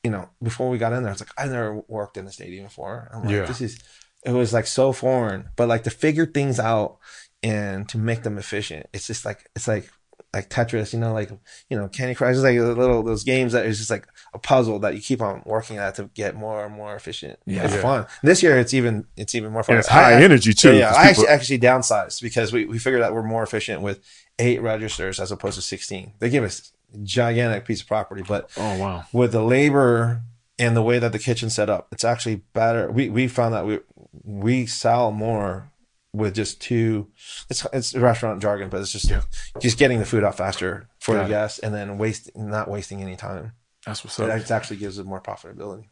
[0.04, 2.66] you know, before we got in there, it's like I've never worked in the stadium
[2.66, 3.10] before.
[3.14, 3.46] I'm like, Yeah.
[3.46, 3.80] this is
[4.26, 6.98] it was like so foreign, but like to figure things out
[7.44, 9.90] and to make them efficient, it's just like it's like
[10.34, 11.32] like Tetris, you know, like
[11.70, 14.38] you know Candy Crush, just like a little those games that is just like a
[14.40, 17.40] puzzle that you keep on working at to get more and more efficient.
[17.46, 17.64] Yeah.
[17.66, 17.82] it's Yeah.
[17.82, 18.06] fun.
[18.22, 19.76] This year it's even it's even more fun.
[19.76, 20.76] And it's high I- energy too.
[20.76, 23.82] Yeah, 'cause I people- actually, actually downsized because we, we figured that we're more efficient
[23.82, 24.02] with
[24.38, 26.14] eight registers as opposed to 16.
[26.20, 29.06] They give us a gigantic piece of property, but oh wow.
[29.14, 30.22] with the labor
[30.60, 32.92] and the way that the kitchen's set up, it's actually better.
[32.92, 33.80] We, we found that we,
[34.24, 35.69] we sell more
[36.14, 37.08] with just two,
[37.50, 39.12] it's, it's restaurant jargon, but it's just,
[39.60, 41.30] just getting the food out faster for Got the it.
[41.30, 43.52] guests and then waste, not wasting any time.
[43.86, 44.40] That's what's It up.
[44.40, 45.86] act- actually gives it more profitability.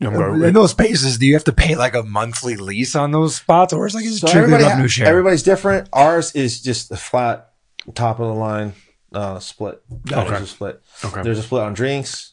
[0.00, 3.36] I'm In those spaces, do you have to pay like a monthly lease on those
[3.36, 5.06] spots, or is like is it So strictly everybody, revenue share?
[5.06, 5.88] everybody's different.
[5.92, 7.52] Ours is just a flat
[7.94, 8.74] top of the line
[9.12, 9.82] uh, split.
[10.12, 10.28] Okay.
[10.28, 10.82] There's a split.
[11.04, 11.22] Okay.
[11.22, 12.32] There's a split on drinks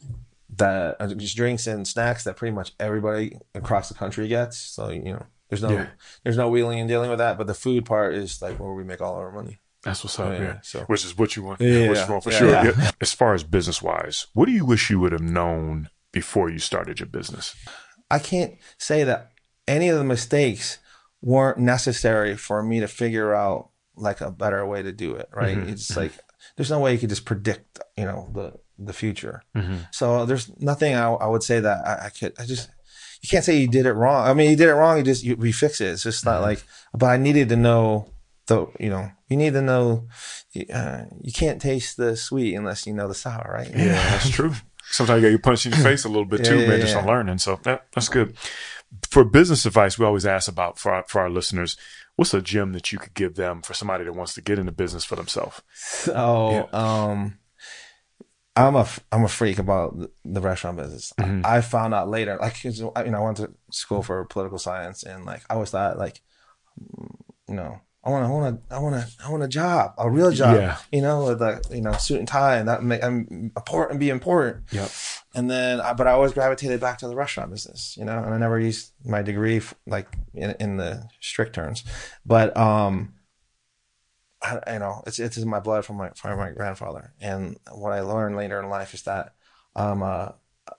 [0.58, 4.58] that uh, just drinks and snacks that pretty much everybody across the country gets.
[4.58, 5.26] So you know,
[5.62, 5.88] there's no Yeah.
[6.24, 7.38] there's no wheeling and dealing with that.
[7.38, 9.60] But the food part is like where we make all our money.
[9.84, 10.60] That's what's up, Yeah, yeah.
[10.62, 11.60] so- Which is what you want.
[11.60, 12.50] Yeah, which yeah, is wrong for yeah, sure.
[12.52, 12.92] yeah.
[13.02, 16.58] As far as business wise, what do you wish you would have known before you
[16.60, 17.54] started your business?
[18.10, 19.32] I can't say that
[19.68, 20.80] any of the mistakes
[21.22, 25.28] weren't necessary for me to figure out like a better way to do it.
[25.34, 25.58] Right?
[25.58, 25.70] Mm-hmm.
[25.70, 26.14] It's like
[26.56, 29.44] there's no way you could just predict, you know, the the future.
[29.56, 29.76] Mm-hmm.
[29.92, 32.34] So there's nothing I, I would say that I, I could.
[32.40, 32.70] I just
[33.24, 34.28] you can't say you did it wrong.
[34.28, 34.98] I mean, you did it wrong.
[34.98, 35.88] You just you, we fix it.
[35.88, 36.64] It's just not like.
[36.94, 38.10] But I needed to know
[38.48, 40.08] the you know you need to know
[40.74, 43.70] uh, you can't taste the sweet unless you know the sour, right?
[43.70, 44.54] Yeah, that's true.
[44.92, 46.96] Sometimes you get you punched in your face a little bit too, Yeah, man, just
[46.96, 47.38] on learning.
[47.38, 48.36] So that, that's good.
[49.10, 51.78] For business advice, we always ask about for our, for our listeners,
[52.16, 54.72] what's a gem that you could give them for somebody that wants to get into
[54.72, 55.62] business for themselves?
[55.74, 57.40] So, um,
[58.56, 61.12] I'm a I'm a freak about the, restaurant business.
[61.18, 65.02] I found out later, like 'cause, you know, I went to school for political science,
[65.04, 66.22] and like I always thought, like,
[67.48, 70.10] you know, I want, I want, to, I want, to, I want a job, a
[70.10, 70.78] real job, Yeah.
[70.92, 74.10] you know, with like you know, suit and tie, and that make I'm important, be
[74.10, 74.64] important.
[74.72, 74.92] Yep.
[75.36, 78.34] And then, I, but I always gravitated back to the restaurant business, you know, and
[78.34, 81.84] I never used my degree f- like in, in the strict terms,
[82.24, 83.14] but um,
[84.44, 87.14] I, you know, it's it's in my blood from my from my grandfather.
[87.22, 89.34] And what I learned later in life is that
[89.76, 90.36] I'm a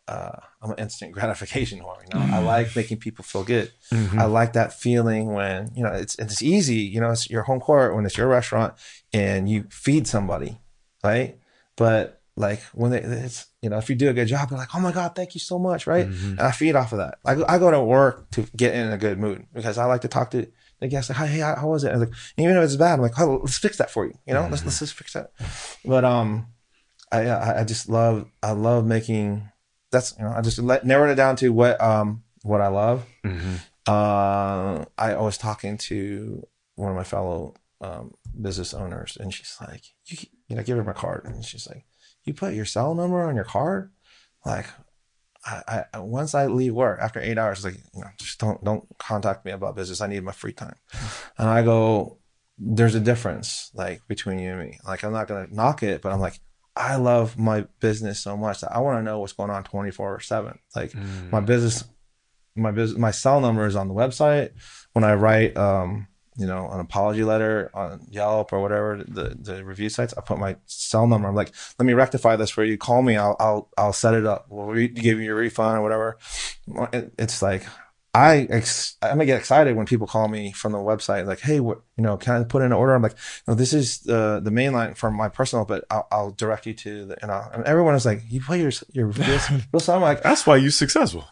[0.09, 1.97] uh, I'm an instant gratification whore.
[2.07, 3.73] You know, I like making people feel good.
[4.21, 6.77] I like that feeling when you know it's it's easy.
[6.77, 8.75] You know, it's your home court when it's your restaurant
[9.13, 10.59] and you feed somebody,
[11.03, 11.39] right?
[11.77, 14.75] But like when they, it's you know if you do a good job, they're like,
[14.75, 16.07] oh my god, thank you so much, right?
[16.07, 17.19] And I feed off of that.
[17.25, 20.03] I go, I go to work to get in a good mood because I like
[20.03, 20.47] to talk to
[20.85, 21.93] the guests like, hey, how, how was it?
[21.93, 24.17] And like, even if it's bad, I'm like, oh, let's fix that for you.
[24.27, 25.33] You know, let's let's just fix that.
[25.85, 26.49] But um,
[27.11, 29.49] I I I just love I love making.
[29.91, 33.07] That's you know I just let, narrowed it down to what um what I love.
[33.25, 33.55] Mm-hmm.
[33.87, 39.85] Uh, I was talking to one of my fellow um, business owners, and she's like,
[40.07, 40.19] you,
[40.49, 41.85] you know, give her my card, and she's like,
[42.25, 43.91] you put your cell number on your card,
[44.45, 44.67] like.
[45.47, 48.87] I, I once I leave work after eight hours, like you know, just don't don't
[48.99, 50.01] contact me about business.
[50.01, 50.77] I need my free time,
[51.39, 52.19] and I go,
[52.59, 54.79] there's a difference like between you and me.
[54.87, 56.41] Like I'm not gonna knock it, but I'm like,
[56.77, 60.21] I love my business so much that I want to know what's going on 24
[60.21, 60.59] seven.
[60.75, 60.93] Like
[61.31, 61.85] my business,
[62.57, 64.51] my business, my cell number is on the website.
[64.93, 69.65] When I write, um, you know, an apology letter on Yelp or whatever the the
[69.65, 71.29] review sites, I put my cell number.
[71.29, 72.77] I'm like, let me rectify this for you.
[72.77, 73.17] Call me.
[73.17, 74.47] I'll I'll I'll set it up.
[74.49, 76.19] We'll re- give you your refund or whatever.
[76.93, 77.65] It- It's like.
[78.17, 81.59] I ex- I'm gonna get excited when people call me from the website, like, "Hey,
[81.59, 83.17] what, you know, can I put in an order?" I'm like,
[83.49, 86.75] "No, this is the the main line from my personal, but I'll, I'll direct you
[86.75, 89.41] to the." You know, and everyone is like, "You play your your real,
[89.73, 91.25] real so I'm like, That's why you're successful.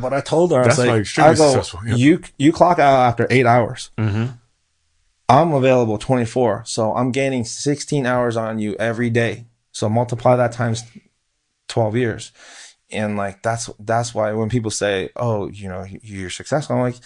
[0.00, 1.94] but I told her, I That's was why like, extremely I go, successful, yeah.
[1.96, 3.90] you you clock out after eight hours.
[3.98, 4.26] Mm-hmm.
[5.30, 9.46] I'm available 24, so I'm gaining 16 hours on you every day.
[9.70, 10.82] So multiply that times
[11.68, 12.32] 12 years,
[12.90, 16.96] and like that's that's why when people say, "Oh, you know, you're successful," I'm like,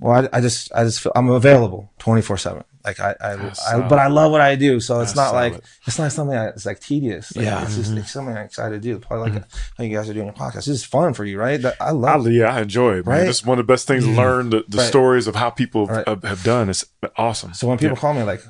[0.00, 2.64] "Well, I, I just I just feel I'm available 24 seven.
[2.84, 5.52] Like I I, That's I but I love what I do, so it's not like
[5.52, 5.64] solid.
[5.86, 7.36] it's not something that's like tedious.
[7.36, 7.62] Like, Yeah.
[7.64, 8.98] it's just it's something I'm excited to do.
[8.98, 9.44] Probably like
[9.76, 10.54] how you guys are doing your podcast.
[10.64, 11.60] This is fun for you, right?
[11.60, 12.26] That I love.
[12.26, 13.18] I, yeah, I enjoy it, man.
[13.18, 13.24] Right?
[13.26, 14.86] That's one of the best things to learn the, the Right.
[14.88, 16.08] stories of how people Right.
[16.08, 16.68] have, have done.
[16.70, 16.84] It's
[17.16, 17.52] awesome.
[17.54, 18.00] So when people Yeah.
[18.00, 18.42] call me like,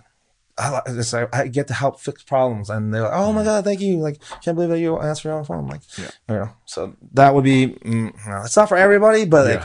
[0.59, 3.65] I, it's like, I get to help fix problems, and they're like, "Oh my god,
[3.65, 5.67] thank you!" Like, can't believe that you answered your own phone.
[5.69, 6.11] Like, Yeah.
[6.29, 6.51] you know.
[6.67, 9.63] So that would be, mm, know, it's not for everybody, but like,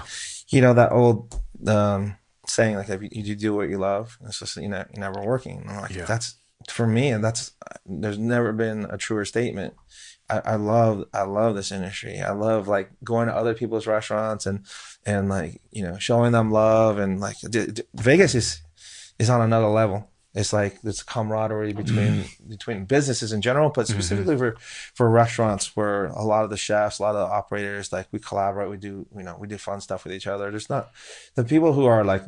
[0.49, 1.35] you know, that old
[1.67, 2.15] um,
[2.47, 5.21] saying, like, if you, you do what you love, it's just you know, you're never
[5.23, 5.59] working.
[5.61, 6.05] And I'm like, Yeah.
[6.05, 6.35] that's
[6.69, 7.51] for me, and that's
[7.85, 9.73] there's never been a truer statement.
[10.29, 12.19] I, I love I love this industry.
[12.19, 14.65] I love like going to other people's restaurants and
[15.05, 18.61] and like you know showing them love and like d- d- Vegas is
[19.19, 20.09] is on another level.
[20.35, 21.81] It's like this camaraderie mm-hmm.
[21.81, 23.93] between between businesses in general, but mm-hmm.
[23.93, 24.55] specifically for
[24.93, 28.19] for restaurants where a lot of the chefs, a lot of the operators, like we
[28.19, 30.51] collaborate, we do you know we do fun stuff with each other.
[30.51, 30.91] There's not
[31.35, 32.23] the people who are like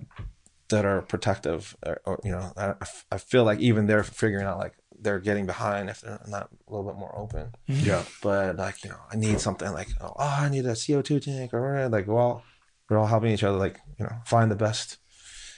[0.69, 2.73] that are protective, or, or you know, I,
[3.11, 6.71] I feel like even they're figuring out like they're getting behind if they're not a
[6.71, 7.51] little bit more open.
[7.69, 7.87] Mm-hmm.
[7.87, 8.03] Yeah.
[8.21, 11.19] But like you know, I need something like oh, oh I need a CO two
[11.19, 12.43] tank or like well,
[12.89, 14.97] we're all helping each other like you know find the best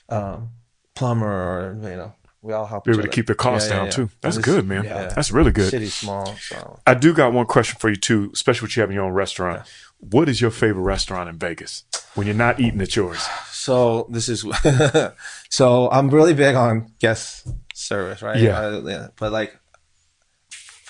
[0.10, 0.50] um,
[0.96, 3.74] plumber or you know we all help Be each able to keep the costs Yeah,
[3.76, 3.92] yeah, down yeah.
[3.92, 4.10] too.
[4.22, 4.84] That's good, man.
[4.86, 5.08] yeah.
[5.08, 5.70] That's really good.
[5.70, 8.96] City's small, so I do got one question for you too, especially with you having
[8.96, 9.68] your own restaurant.
[10.00, 11.84] What is your favorite restaurant in Vegas
[12.16, 13.20] when you're not eating at yours?
[13.52, 14.46] So this is
[15.50, 18.38] so I'm really big on guest service, right?
[18.40, 18.58] Yeah.
[18.60, 19.08] Uh, yeah.
[19.18, 19.58] But like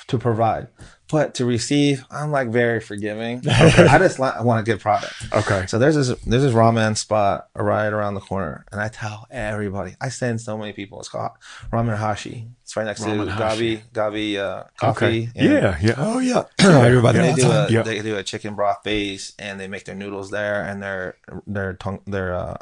[0.09, 0.67] to provide,
[1.09, 3.41] but to receive, I'm like very forgiving.
[3.49, 5.13] I just li- I want a good product.
[5.33, 5.65] Okay.
[5.67, 9.95] So there's this there's this ramen spot right around the corner, and I tell everybody.
[10.01, 10.99] I send so many people.
[10.99, 11.31] It's called
[11.71, 12.47] Ramen Hashi.
[12.63, 13.77] It's right next Ramen to Hashi.
[13.93, 15.05] Gabi Gabi uh, Coffee.
[15.05, 15.29] Okay.
[15.35, 15.77] and- Yeah.
[15.81, 15.95] Yeah.
[15.97, 17.35] Oh yeah, I hear about that.
[17.35, 17.81] they do a Yeah.
[17.83, 21.15] they do a chicken broth base and they make their noodles there and their
[21.47, 22.57] their tongue their uh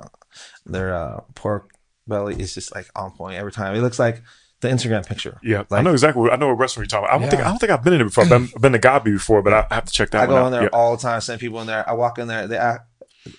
[0.65, 1.71] their uh pork
[2.07, 3.75] belly is just like on point every time.
[3.75, 4.21] It looks like
[4.61, 5.39] the Instagram picture.
[5.43, 6.21] Yeah, I know exactly.
[6.23, 7.15] What, I know what restaurant you're talking about.
[7.15, 8.23] I don't think I don't think I've been in it before.
[8.23, 10.45] I've been, I've been to Gabi before, but I have to check that I go
[10.45, 10.69] in there Yeah.
[10.73, 11.87] all the time, send people in there.
[11.87, 12.87] I walk in there, they act,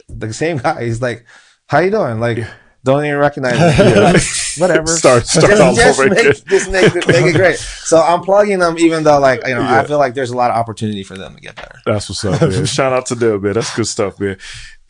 [0.09, 0.85] the same guy.
[0.85, 1.27] He's like,
[1.67, 2.47] "How you doing?" Like,
[2.85, 3.95] don't even recognize me.
[4.01, 4.23] Like,
[4.59, 4.87] Whatever.
[4.89, 6.35] Start- start just, all just over make, again.
[6.49, 7.57] just make, it, make it great.
[7.57, 9.81] So I'm plugging them, even though like you know Yeah.
[9.81, 11.79] I feel like there's a lot of opportunity for them to get better.
[11.87, 12.65] That's what's up, man.
[12.67, 13.55] Shout out to them, man.
[13.55, 14.37] That's good stuff, man.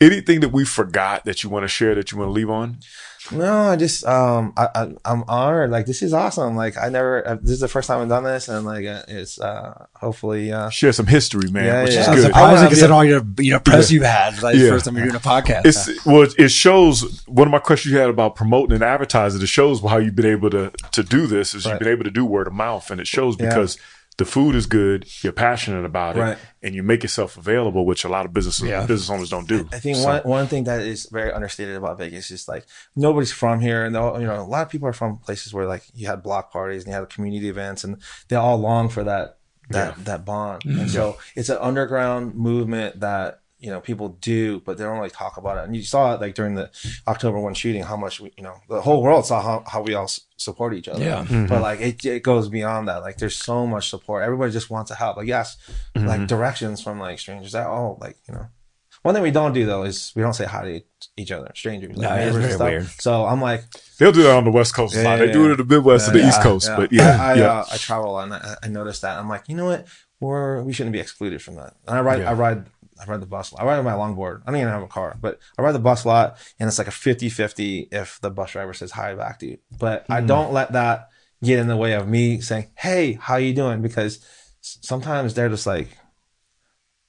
[0.01, 2.79] Anything that we forgot that you want to share that you want to leave on?
[3.31, 5.71] No, I just um I, I I'm honored.
[5.71, 6.55] Like this is awesome.
[6.55, 9.03] Like I never uh, this is the first time I've done this, and like uh,
[9.07, 11.99] it's uh hopefully uh Share some history, man, Yeah, which yeah.
[12.01, 12.23] is I'm good.
[12.23, 14.41] I surprised wanna because all your you know press you've had.
[14.41, 14.63] Like Yeah.
[14.63, 15.65] the first time you're doing a podcast.
[15.65, 17.23] It's well, it shows.
[17.27, 19.41] One of my questions you had about promoting and advertising.
[19.41, 21.53] It shows how you've been able to to do this.
[21.53, 23.49] Is you've been able to do word of mouth, and it shows Yeah.
[24.19, 25.07] The food is good.
[25.23, 26.37] You're passionate about it, Right.
[26.61, 28.85] and you make yourself available, which a lot of business Yeah.
[28.85, 29.67] business owners don't do.
[29.71, 32.65] I think So, one one thing that is very understated about Vegas is like
[32.97, 35.83] nobody's from here, and you know a lot of people are from places where like
[35.95, 37.97] you had block parties and you had community events, and
[38.27, 39.37] they all long for that
[39.69, 40.65] that that bond.
[40.65, 40.87] And mm-hmm.
[40.87, 45.37] so it's an underground movement that you know people do, but they don't really talk
[45.37, 45.65] about it.
[45.65, 46.69] And you saw it like during the
[47.07, 49.93] October one shooting, how much we, you know the whole world saw how, how we
[49.93, 51.03] all s- support each other.
[51.03, 51.25] Yeah.
[51.47, 52.97] But like it, it goes beyond that.
[53.01, 54.23] Like there's so much support.
[54.23, 55.17] Everybody just wants to help.
[55.17, 55.57] Like yes,
[55.95, 57.51] like directions from like strangers.
[57.51, 58.47] That all like you know.
[59.01, 60.81] One thing we don't do though is we don't say hi to
[61.15, 62.67] each other, strangers, like No, it's very stuff.
[62.67, 62.85] weird.
[62.99, 63.63] So I'm like,
[63.97, 65.19] they'll do that on the West Coast a Yeah, lot.
[65.19, 67.33] yeah, they do it in the Midwest and the East Coast, but yeah, I, I,
[67.35, 67.59] yeah.
[67.59, 69.17] uh, I travel and I, I noticed that.
[69.17, 69.87] I'm like, you know what?
[70.19, 71.75] We're we shouldn't be excluded from that.
[71.87, 72.31] And I ride, Yeah.
[72.31, 72.65] I ride,
[72.99, 73.53] I ride the bus.
[73.53, 73.61] Lot.
[73.61, 74.41] I ride my longboard.
[74.45, 76.77] I don't even have a car, but I ride the bus a lot, and it's
[76.77, 79.57] like a 50-50 if the bus driver says hi back to you.
[79.77, 80.13] But Hmm.
[80.13, 81.09] I don't let that
[81.43, 84.19] get in the way of me saying, "Hey, how you doing?" Because
[84.61, 85.87] sometimes they're just like,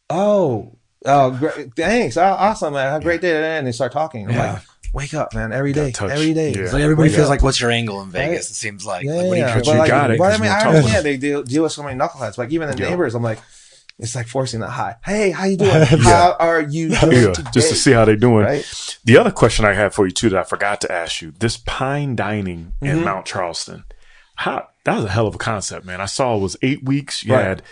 [0.09, 4.27] "Oh, oh, great, thanks, oh, awesome, man, have a great day," and they start talking.
[4.29, 4.53] I'm Yeah.
[4.55, 4.63] like,
[4.93, 5.53] "Wake up, man!
[5.53, 6.11] Every day, touch.
[6.11, 6.63] every day." Yeah.
[6.63, 7.31] It's like everybody Wake feels up.
[7.31, 8.29] like, what's your angle in Vegas?
[8.29, 8.39] Right.
[8.39, 9.05] It seems like.
[9.05, 9.55] Yeah, like, what do you yeah.
[9.57, 10.75] But But you like, got it, But 'cause I mean, you're I tough.
[10.77, 12.39] understand they deal, deal with so many knuckleheads.
[12.39, 12.91] Like even the Yeah.
[12.91, 13.39] neighbors, I'm like,
[14.01, 14.97] it's like forcing a hi.
[15.05, 15.71] Hey, how you doing?
[15.87, 18.45] How are you yeah, just to see how they're doing.
[18.45, 18.99] Right?
[19.05, 21.57] The other question I had for you too that I forgot to ask you: this
[21.57, 22.87] Pine Dining Mm-hmm.
[22.99, 23.85] in Mount Charleston,
[24.37, 26.01] how that was a hell of a concept, man.
[26.01, 27.25] I saw it was eight weeks.
[27.25, 27.45] You Right.
[27.45, 27.63] had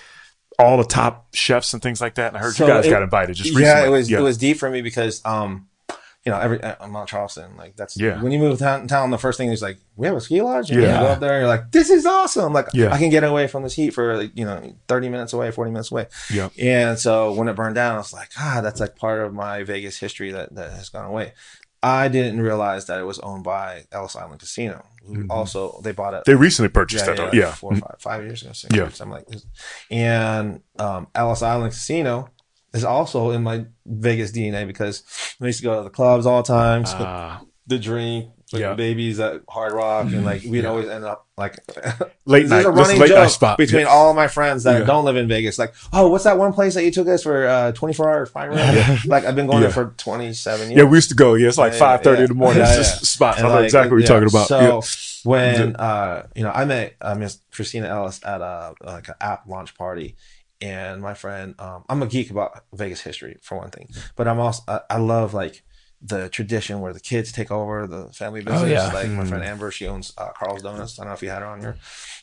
[0.58, 2.90] all the top chefs and things like that, and I heard So you guys it-
[2.90, 3.64] got invited just recently.
[3.68, 5.67] Yeah, it was it was deep for me because um,
[6.28, 8.20] you know, every uh, Mount Charleston, like that's Yeah.
[8.22, 10.70] When you move down town, the first thing is like, we have a ski lodge.
[10.70, 11.00] And Yeah.
[11.00, 12.52] you go up there, and you're like, this is awesome.
[12.52, 12.92] Like, Yeah.
[12.92, 15.70] I can get away from this heat for like, you know, thirty minutes away, forty
[15.70, 16.08] minutes away.
[16.30, 16.50] Yeah.
[16.60, 19.62] And so when it burned down, I was like, ah, that's like part of my
[19.62, 21.32] Vegas history that, that has gone away.
[21.82, 24.84] I didn't realize that it was owned by Ellis Island Casino.
[25.06, 26.24] who Also, they bought it.
[26.26, 27.30] They recently purchased that, though.
[27.32, 27.52] Yeah.
[27.52, 28.76] four or five, five years ago, Yeah.
[28.82, 29.46] years, something like this.
[29.90, 32.28] And um, Ellis Island Casino
[32.78, 35.02] is also in my Vegas DNA because
[35.40, 38.70] I used to go to the clubs all the time, Ah, the drink, with Yeah.
[38.70, 41.58] the babies at Hard Rock, and like we'd always end up like
[42.24, 42.64] late night.
[42.64, 43.58] a running late night joke spot.
[43.58, 43.88] between Yeah.
[43.88, 44.86] all my friends that Yeah.
[44.86, 45.58] don't live in Vegas.
[45.58, 48.48] Like, oh, what's that one place that you took us for uh, 24 hours fine
[48.48, 48.58] room?
[49.06, 49.68] Like, I've been going Yeah.
[49.68, 50.78] there for 27 years.
[50.78, 51.34] Yeah, we used to go.
[51.34, 52.24] Yeah, it's like five thirty yeah.
[52.24, 52.62] in the morning.
[52.62, 53.06] Yeah, it's just yeah.
[53.06, 53.38] spots.
[53.40, 54.48] I know like, exactly what you're talking about.
[54.48, 54.80] So yeah.
[55.30, 59.46] when uh, you know, I met uh, Miss Christina Ellis at a like an app
[59.46, 60.16] launch party,
[60.60, 64.38] and my friend, um, I'm a geek about Vegas history for one thing, but I'm
[64.40, 65.62] also I, I love like
[66.00, 68.70] the tradition where the kids take over the family business.
[68.70, 68.86] yeah.
[68.92, 69.28] Like my Mm.
[69.28, 70.98] friend Amber, she owns uh, Carl's Donuts.
[70.98, 71.76] I don't know if you had her on here.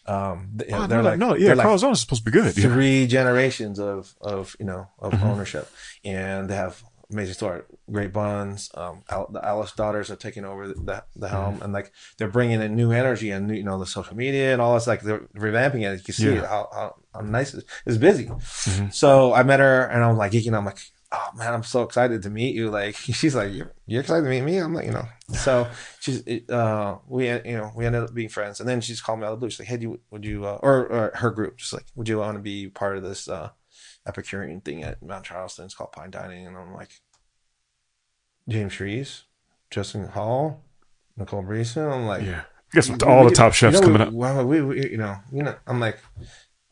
[0.06, 2.32] Um, th- Oh, they're no, like no, yeah, they're like Carl's Jones is supposed to
[2.32, 2.58] be good.
[2.58, 2.70] Yeah.
[2.70, 5.26] three generations of of you know of Mm-hmm.
[5.28, 5.70] ownership,
[6.06, 6.82] and they have
[7.12, 7.62] amazing story.
[7.92, 8.72] Great buns.
[8.76, 12.62] Um, Al- the Ellis daughters are taking over the, the helm, and like they're bringing
[12.62, 14.88] in new energy and you know the social media and all this.
[14.88, 15.98] Like they're revamping it.
[15.98, 16.48] You can see Yeah.
[16.48, 17.64] how, how, how nice is.
[17.86, 18.30] It's busy.
[18.92, 20.56] So I met her, and I'm like geeking.
[20.56, 20.80] I'm like,
[21.12, 22.70] oh man, I'm so excited to meet you.
[22.70, 24.58] Like she's like, you're, you're excited to meet me.
[24.58, 25.08] I'm like, you know.
[25.34, 25.68] So
[26.00, 29.26] she's uh we you know we ended up being friends, and then she's called me
[29.26, 29.50] out of the blue.
[29.50, 32.10] She's like, hey, do you, would you uh, or, or her group just like, would
[32.10, 33.50] you want to be part of this uh
[34.08, 35.66] Epicurean thing at Mount Charleston?
[35.66, 37.02] It's called Pine Dining, and I'm like,
[38.48, 39.24] James Trees,
[39.72, 40.64] Justin Hall,
[41.18, 41.90] Nicole Brisson.
[41.90, 42.44] I'm like, Yeah.
[42.74, 44.36] I guess all the top chefs you know, coming we, up.
[44.36, 45.98] Well, we, we, you know, you know, I'm like,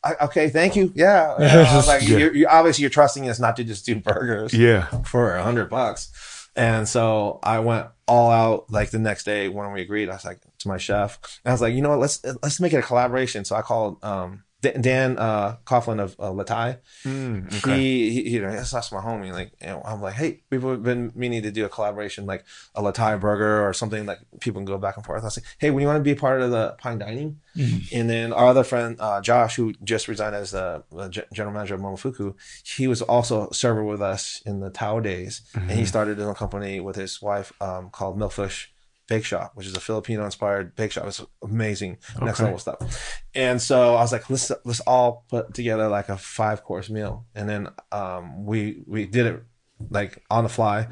[0.04, 0.92] I, okay, thank you.
[0.94, 2.18] Yeah, I was like, Yeah.
[2.18, 4.86] you're, you obviously you're trusting us not to just do burgers Yeah.
[5.02, 6.10] for a hundred bucks.
[6.56, 10.08] And so I went all out like the next day when we agreed.
[10.08, 12.60] I was like to my chef, and I was like, you know what, let's let's
[12.60, 13.44] make it a collaboration.
[13.44, 16.78] So I called um, Dan, Dan uh, Coughlin of uh, Le Thai.
[17.04, 19.32] Mm, He, he, you know, that's, that's my homie.
[19.32, 22.44] Like, you know, I'm like, hey, we've been meaning to do a collaboration, like
[22.74, 25.22] a Le Thai burger or something like people can go back and forth.
[25.22, 27.40] I was like, hey, when you want to be a part of the Pine Dining,
[27.92, 31.54] and then our other friend uh, Josh, who just resigned as the uh, ge- general
[31.54, 32.34] manager of Momofuku,
[32.64, 36.26] he was also a server with us in the Tao days, and he started his
[36.26, 38.66] own company with his wife um, called Milkfish
[39.06, 41.06] Bake Shop, which is a Filipino-inspired bake shop.
[41.06, 42.44] It's amazing, next Okay.
[42.44, 43.22] level stuff.
[43.34, 47.48] And so I was like, let's let's all put together like a five-course meal, and
[47.48, 49.42] then um, we we did it
[49.90, 50.88] like on the fly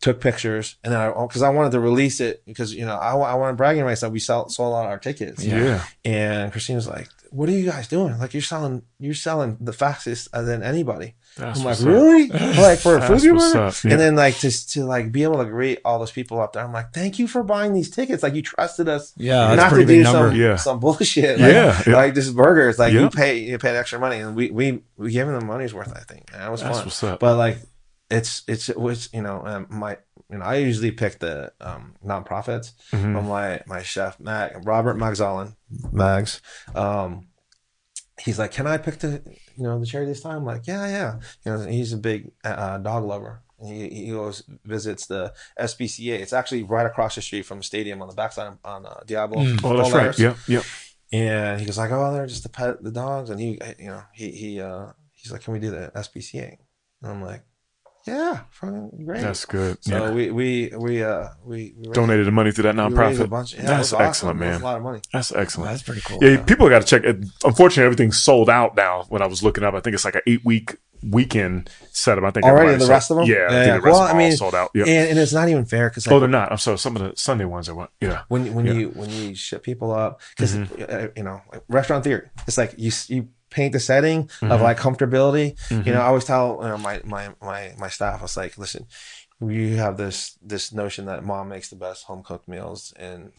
[0.00, 3.12] took pictures and then I because I wanted to release it because you know I,
[3.14, 5.84] I wanted bragging rights that we sell, sold out our tickets Yeah.
[6.04, 9.72] and Christine was like what are you guys doing like you're selling you're selling the
[9.72, 11.88] fastest than anybody That's I'm like what's up.
[11.88, 12.28] really
[12.58, 13.58] like for a That's food burger?
[13.58, 13.90] yeah.
[13.90, 16.62] and then like just to like be able to greet all those people up there
[16.64, 19.76] I'm like thank you for buying these tickets like you trusted us Yeah, that's a
[19.76, 20.56] not to do some Yeah.
[20.56, 21.96] some bullshit like, Yeah, yeah.
[21.96, 23.00] like this burger it's like Yeah.
[23.00, 25.92] you pay you paid extra money and we we we gave them the money's worth
[25.96, 27.20] I think and it was That's fun what's up.
[27.20, 27.58] but like
[28.10, 29.96] it's it's it was you know um, my
[30.30, 33.14] you know I usually pick the um nonprofits Mhm.
[33.14, 35.56] but my my chef Mag Robert Magzalin
[35.92, 36.42] Mags
[36.74, 37.26] um
[38.24, 39.22] he's like can I pick the
[39.56, 42.32] you know the charity this time I'm like yeah yeah you know he's a big
[42.44, 46.20] uh, dog lover he, he goes visits the SPCA.
[46.20, 49.44] It's actually right across the street from the stadium on the backside on uh, Diablo.
[49.62, 50.06] Oh, that's right.
[50.06, 50.18] Letters.
[50.18, 50.36] Yep.
[50.48, 50.64] Yep.
[51.12, 54.02] And he goes like, "Oh, they're just to pet the dogs." And he, you know,
[54.14, 56.56] he he uh he's like, "Can we do the SPCA?"
[57.02, 57.44] And I'm like,
[58.06, 59.82] "Yeah, fucking great." That's good.
[59.82, 60.10] so yeah.
[60.12, 63.30] we we we uh we, we Donated the money to that we raised a nonprofit.
[63.30, 63.54] bunch.
[63.54, 64.06] Yeah, That's awesome.
[64.06, 64.60] excellent, man.
[64.60, 65.00] a lot of money.
[65.12, 65.70] That's excellent.
[65.70, 66.18] That's pretty cool.
[66.22, 67.04] Yeah, people got to check.
[67.04, 67.24] it.
[67.44, 69.04] Unfortunately, everything's sold out now.
[69.08, 70.76] When I was looking up, I think it's like an eight week
[71.10, 72.22] weekend setup.
[72.22, 73.26] I think Already, the sold- rest of them?
[73.26, 73.74] Yeah, I Yeah, think yeah.
[73.74, 74.70] the rest Well, of them I mean, sold out.
[74.74, 74.84] Yeah.
[74.84, 76.52] And, and it's not even fair because oh, they're not.
[76.52, 76.78] I'm sorry.
[76.78, 77.90] Some of the Sunday ones are what?
[78.00, 78.22] Yeah.
[78.28, 78.72] when when Yeah.
[78.74, 81.06] you when you ship people up because Mm-hmm.
[81.16, 84.50] you know like restaurant theory it's like you you paint the setting Mm-hmm.
[84.52, 85.48] of like comfortability
[85.86, 88.56] you know i always tell you know, my my my my staff i was like
[88.58, 88.86] listen
[89.40, 93.32] you have this this notion that mom makes the best home cooked meals and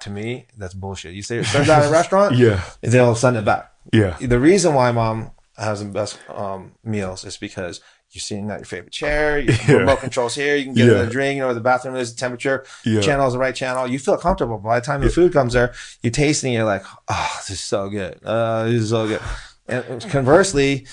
[0.00, 2.62] to me that's bullshit you say it serves at a restaurant Yeah.
[2.82, 4.16] they'll send it back Yeah.
[4.20, 7.80] the reason why mom has the best um, meals is because
[8.12, 9.72] you're sitting at your favorite chair, your Yeah.
[9.82, 11.02] remote controls here, you can get Yeah.
[11.02, 13.00] a drink, you know, the bathroom is the temperature, Yeah.
[13.02, 13.86] channel is the right channel.
[13.86, 14.56] You feel comfortable.
[14.58, 17.50] By the time the food comes there, you taste it and you're like, oh, this
[17.58, 18.18] is so good.
[18.24, 19.20] Uh, this is so good.
[19.68, 20.86] And conversely,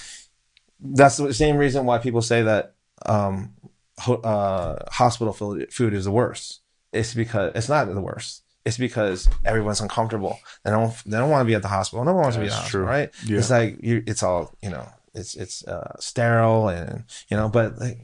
[0.80, 3.53] that's the same reason why people say that um,
[3.97, 6.61] ho- uh, hospital food is the worst.
[6.91, 8.43] It's because it's not the worst.
[8.65, 10.39] It's because everyone's uncomfortable.
[10.63, 10.93] They don't.
[11.05, 12.03] They don't want to be at the hospital.
[12.03, 12.89] No one wants to be at the hospital, true.
[12.89, 13.09] right?
[13.26, 13.38] Yeah.
[13.38, 14.03] It's like you.
[14.07, 14.88] It's all you know.
[15.13, 17.47] It's it's uh, sterile and you know.
[17.47, 17.99] But like,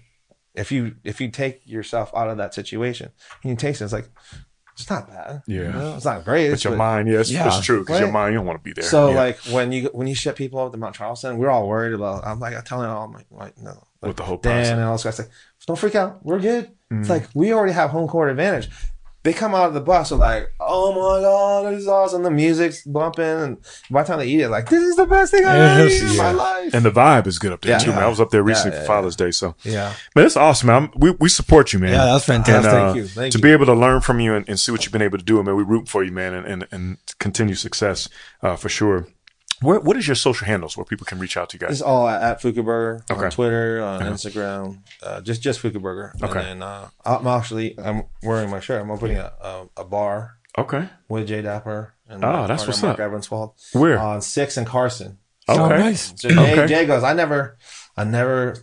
[0.54, 3.12] if you if you take yourself out of that situation
[3.42, 4.10] and you taste it, it's like
[4.74, 5.42] it's not bad.
[5.48, 5.62] Yeah.
[5.62, 6.48] You know, it's not great.
[6.50, 7.48] But It's your but- mind, yes, Yeah.
[7.48, 7.82] it's true.
[7.82, 8.84] Because your mind, you don't want to be there.
[8.90, 9.16] so Yeah.
[9.16, 12.26] like when you when you ship people up to Mount Charleston, we're all worried about.
[12.26, 14.72] I'm like I'm telling all my, like no, like With the whole Dan process.
[14.72, 15.30] and all those guys like,
[15.68, 16.70] don't freak out, we're good.
[16.92, 17.02] Mm.
[17.02, 18.70] It's like we already have home court advantage.
[19.24, 22.32] They come out of the bus, they're like, "Oh my god, this is awesome!" The
[22.32, 23.58] music's bumping, and
[23.92, 25.98] by the time they eat it, like, "This is the best thing I've ever Yes.
[26.02, 27.78] eaten in my life." and the vibe is good up there Yeah.
[27.78, 28.02] too, man.
[28.04, 30.68] I was up there recently Yeah, for yeah, Father's Day, so yeah, man, it's awesome,
[30.68, 30.76] man.
[30.76, 31.92] I'm- we we support you, man.
[31.92, 32.74] Yeah, that's And, fantastic.
[32.74, 33.08] uh, Thank you.
[33.08, 33.42] Thank to you.
[33.44, 35.42] be able to learn from you and, and see what you've been able to do,
[35.44, 38.10] man, we root for you, man, and and, and continue success
[38.42, 39.06] uh, for sure.
[39.62, 41.72] Where, what is your social handles where people can reach out to you guys?
[41.72, 43.26] It's all at, at Fukuburger Okay.
[43.26, 46.14] on Twitter, on Instagram, uh, just just Fukuburger.
[46.24, 46.40] Okay.
[46.40, 48.82] And then uh, I'm actually I'm wearing my shirt.
[48.82, 52.84] I'm opening a, a, a bar Okay, with Jay Dapper and Oh, that's partner, what's
[52.84, 53.12] Mark up.
[53.12, 54.00] Evanswald where?
[54.00, 55.20] on Six and Carson.
[55.48, 56.14] Oh, okay, nice.
[56.18, 56.68] So Jay, Okay.
[56.68, 57.58] Jay goes, I never,
[57.96, 58.58] I never,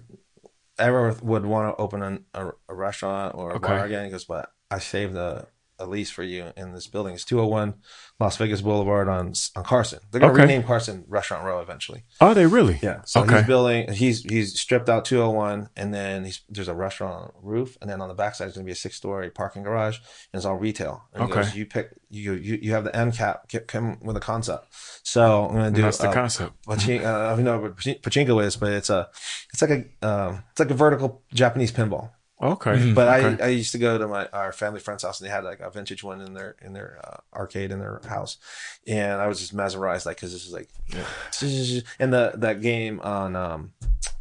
[0.79, 3.69] ever would want to open an, a, a restaurant or a Okay.
[3.69, 4.05] bar again.
[4.05, 5.47] He goes, but I saved the
[5.79, 7.15] a lease for you in this building.
[7.15, 7.75] It's 201
[8.21, 10.01] Las Vegas Boulevard on on Carson.
[10.11, 10.43] They're gonna Okay.
[10.43, 12.05] rename Carson Restaurant Row eventually.
[12.21, 12.79] Are they really?
[12.83, 13.03] Yeah.
[13.05, 13.37] So Okay.
[13.39, 13.93] he's building.
[13.93, 17.89] He's he's stripped out 201, and then he's there's a restaurant on the roof, and
[17.89, 19.99] then on the backside is gonna be a six story parking garage,
[20.33, 21.05] and it's all retail.
[21.15, 21.35] And Okay.
[21.43, 24.67] goes, you pick you you you have the end cap come with a concept.
[25.05, 25.83] So I'm gonna do.
[25.83, 26.55] That's the uh, concept.
[26.67, 29.09] Pachin- uh, I don't know what pachi- pachinko is, but it's a
[29.53, 29.71] it's like
[30.03, 32.11] a um, it's like a vertical Japanese pinball.
[32.41, 32.93] Okay.
[32.93, 33.43] But okay.
[33.43, 35.61] I, I used to go to my our family friend's house and they had like
[35.61, 38.37] a vintage one in their in their uh, arcade in their house,
[38.87, 43.01] and I was just mesmerized like because this is like, you and the that game
[43.01, 43.73] on um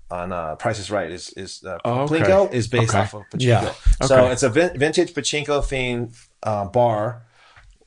[0.10, 2.22] on uh, Price is Right is is uh, Oh, okay.
[2.22, 3.00] Plinko is based Okay.
[3.00, 3.40] off of pachinko.
[3.42, 3.74] Yeah.
[4.08, 7.24] So it's a vin- vintage pachinko themed uh, bar.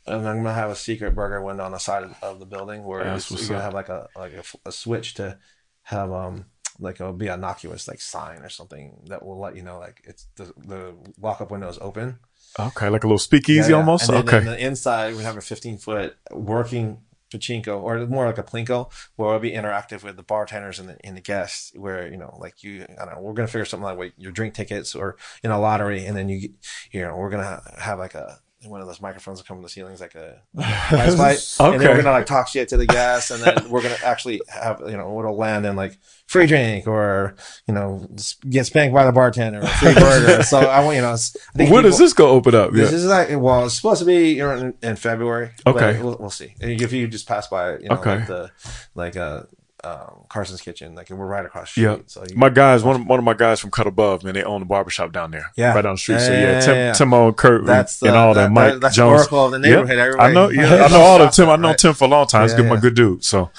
[0.07, 2.85] And I'm gonna have a secret burger window on the side of, of the building
[2.85, 5.39] where yeah, you're gonna have like a like a, f- a switch to
[5.83, 6.47] have um
[6.81, 10.27] like it'll be innocuous like sign or something that will let you know like it's
[10.37, 12.19] the the walk up window is open.
[12.59, 12.89] okay.
[12.89, 13.77] Like a little speakeasy Yeah, yeah.
[13.77, 14.09] almost.
[14.09, 14.45] And then okay.
[14.45, 16.99] the inside we have a 15 foot working
[17.31, 20.97] pachinko or more like a plinko where it'll be interactive with the bartenders and the,
[21.07, 23.85] and the guests where you know like you I don't know we're gonna figure something
[23.85, 26.55] like what your drink tickets or in a lottery and then you
[26.91, 29.69] you know we're gonna have like a one of those microphones that come in the
[29.71, 31.89] ceilings like a prize fight and then Okay.
[31.89, 34.97] we're gonna like talk shit to the guests and then we're gonna actually have you
[34.99, 37.35] know it'll land in like free drink or
[37.67, 38.07] you know
[38.51, 41.59] get spanked by the bartender or free burger so I want you know it's, I
[41.59, 42.73] think When does people- this go open up?
[42.73, 42.97] this Yeah.
[42.99, 45.53] is like well, it's supposed to be you know, in, in February.
[45.65, 46.03] but Okay.
[46.03, 46.55] we'll, we'll see.
[46.61, 48.17] If you just pass by, you know, Okay.
[48.17, 48.51] like the
[48.95, 49.45] like uh,
[49.85, 51.93] um, Carson's Kitchen, like we're right across the Yeah.
[51.95, 52.11] street.
[52.11, 54.61] So My guys, one of, one of my guys from Cut Above, man, they own
[54.61, 55.51] the barbershop down there.
[55.57, 55.73] Yeah.
[55.75, 56.21] Right down the street.
[56.21, 56.93] so Yeah, yeah, yeah, Tim, yeah, yeah.
[56.93, 58.43] Timo and Kurt That's and all that.
[58.45, 59.21] that- Mike that- that's Jones.
[59.21, 59.97] oracle of the neighborhood.
[59.97, 60.23] Yeah.
[60.23, 61.49] I know, yeah, I know all of Tim.
[61.49, 61.73] I know?
[61.75, 62.43] Tim for a long time.
[62.43, 62.81] He's Yeah, good, my yeah.
[62.81, 63.25] good dude.
[63.25, 63.51] So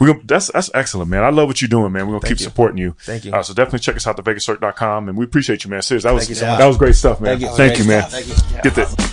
[0.00, 1.22] we gonna, that's that's excellent, man.
[1.24, 2.06] I love what you're doing, man.
[2.06, 2.44] We're gonna keep you.
[2.44, 2.94] supporting you.
[3.02, 3.32] Thank you.
[3.32, 5.82] Uh, so definitely check us out, at thevegascirc.com and we appreciate you, man.
[5.82, 7.38] Seriously, that was so that was great stuff, man.
[7.38, 7.56] Thank you.
[7.56, 8.02] Thank you, man.
[8.04, 8.34] Thank you.
[8.62, 9.12] Get that.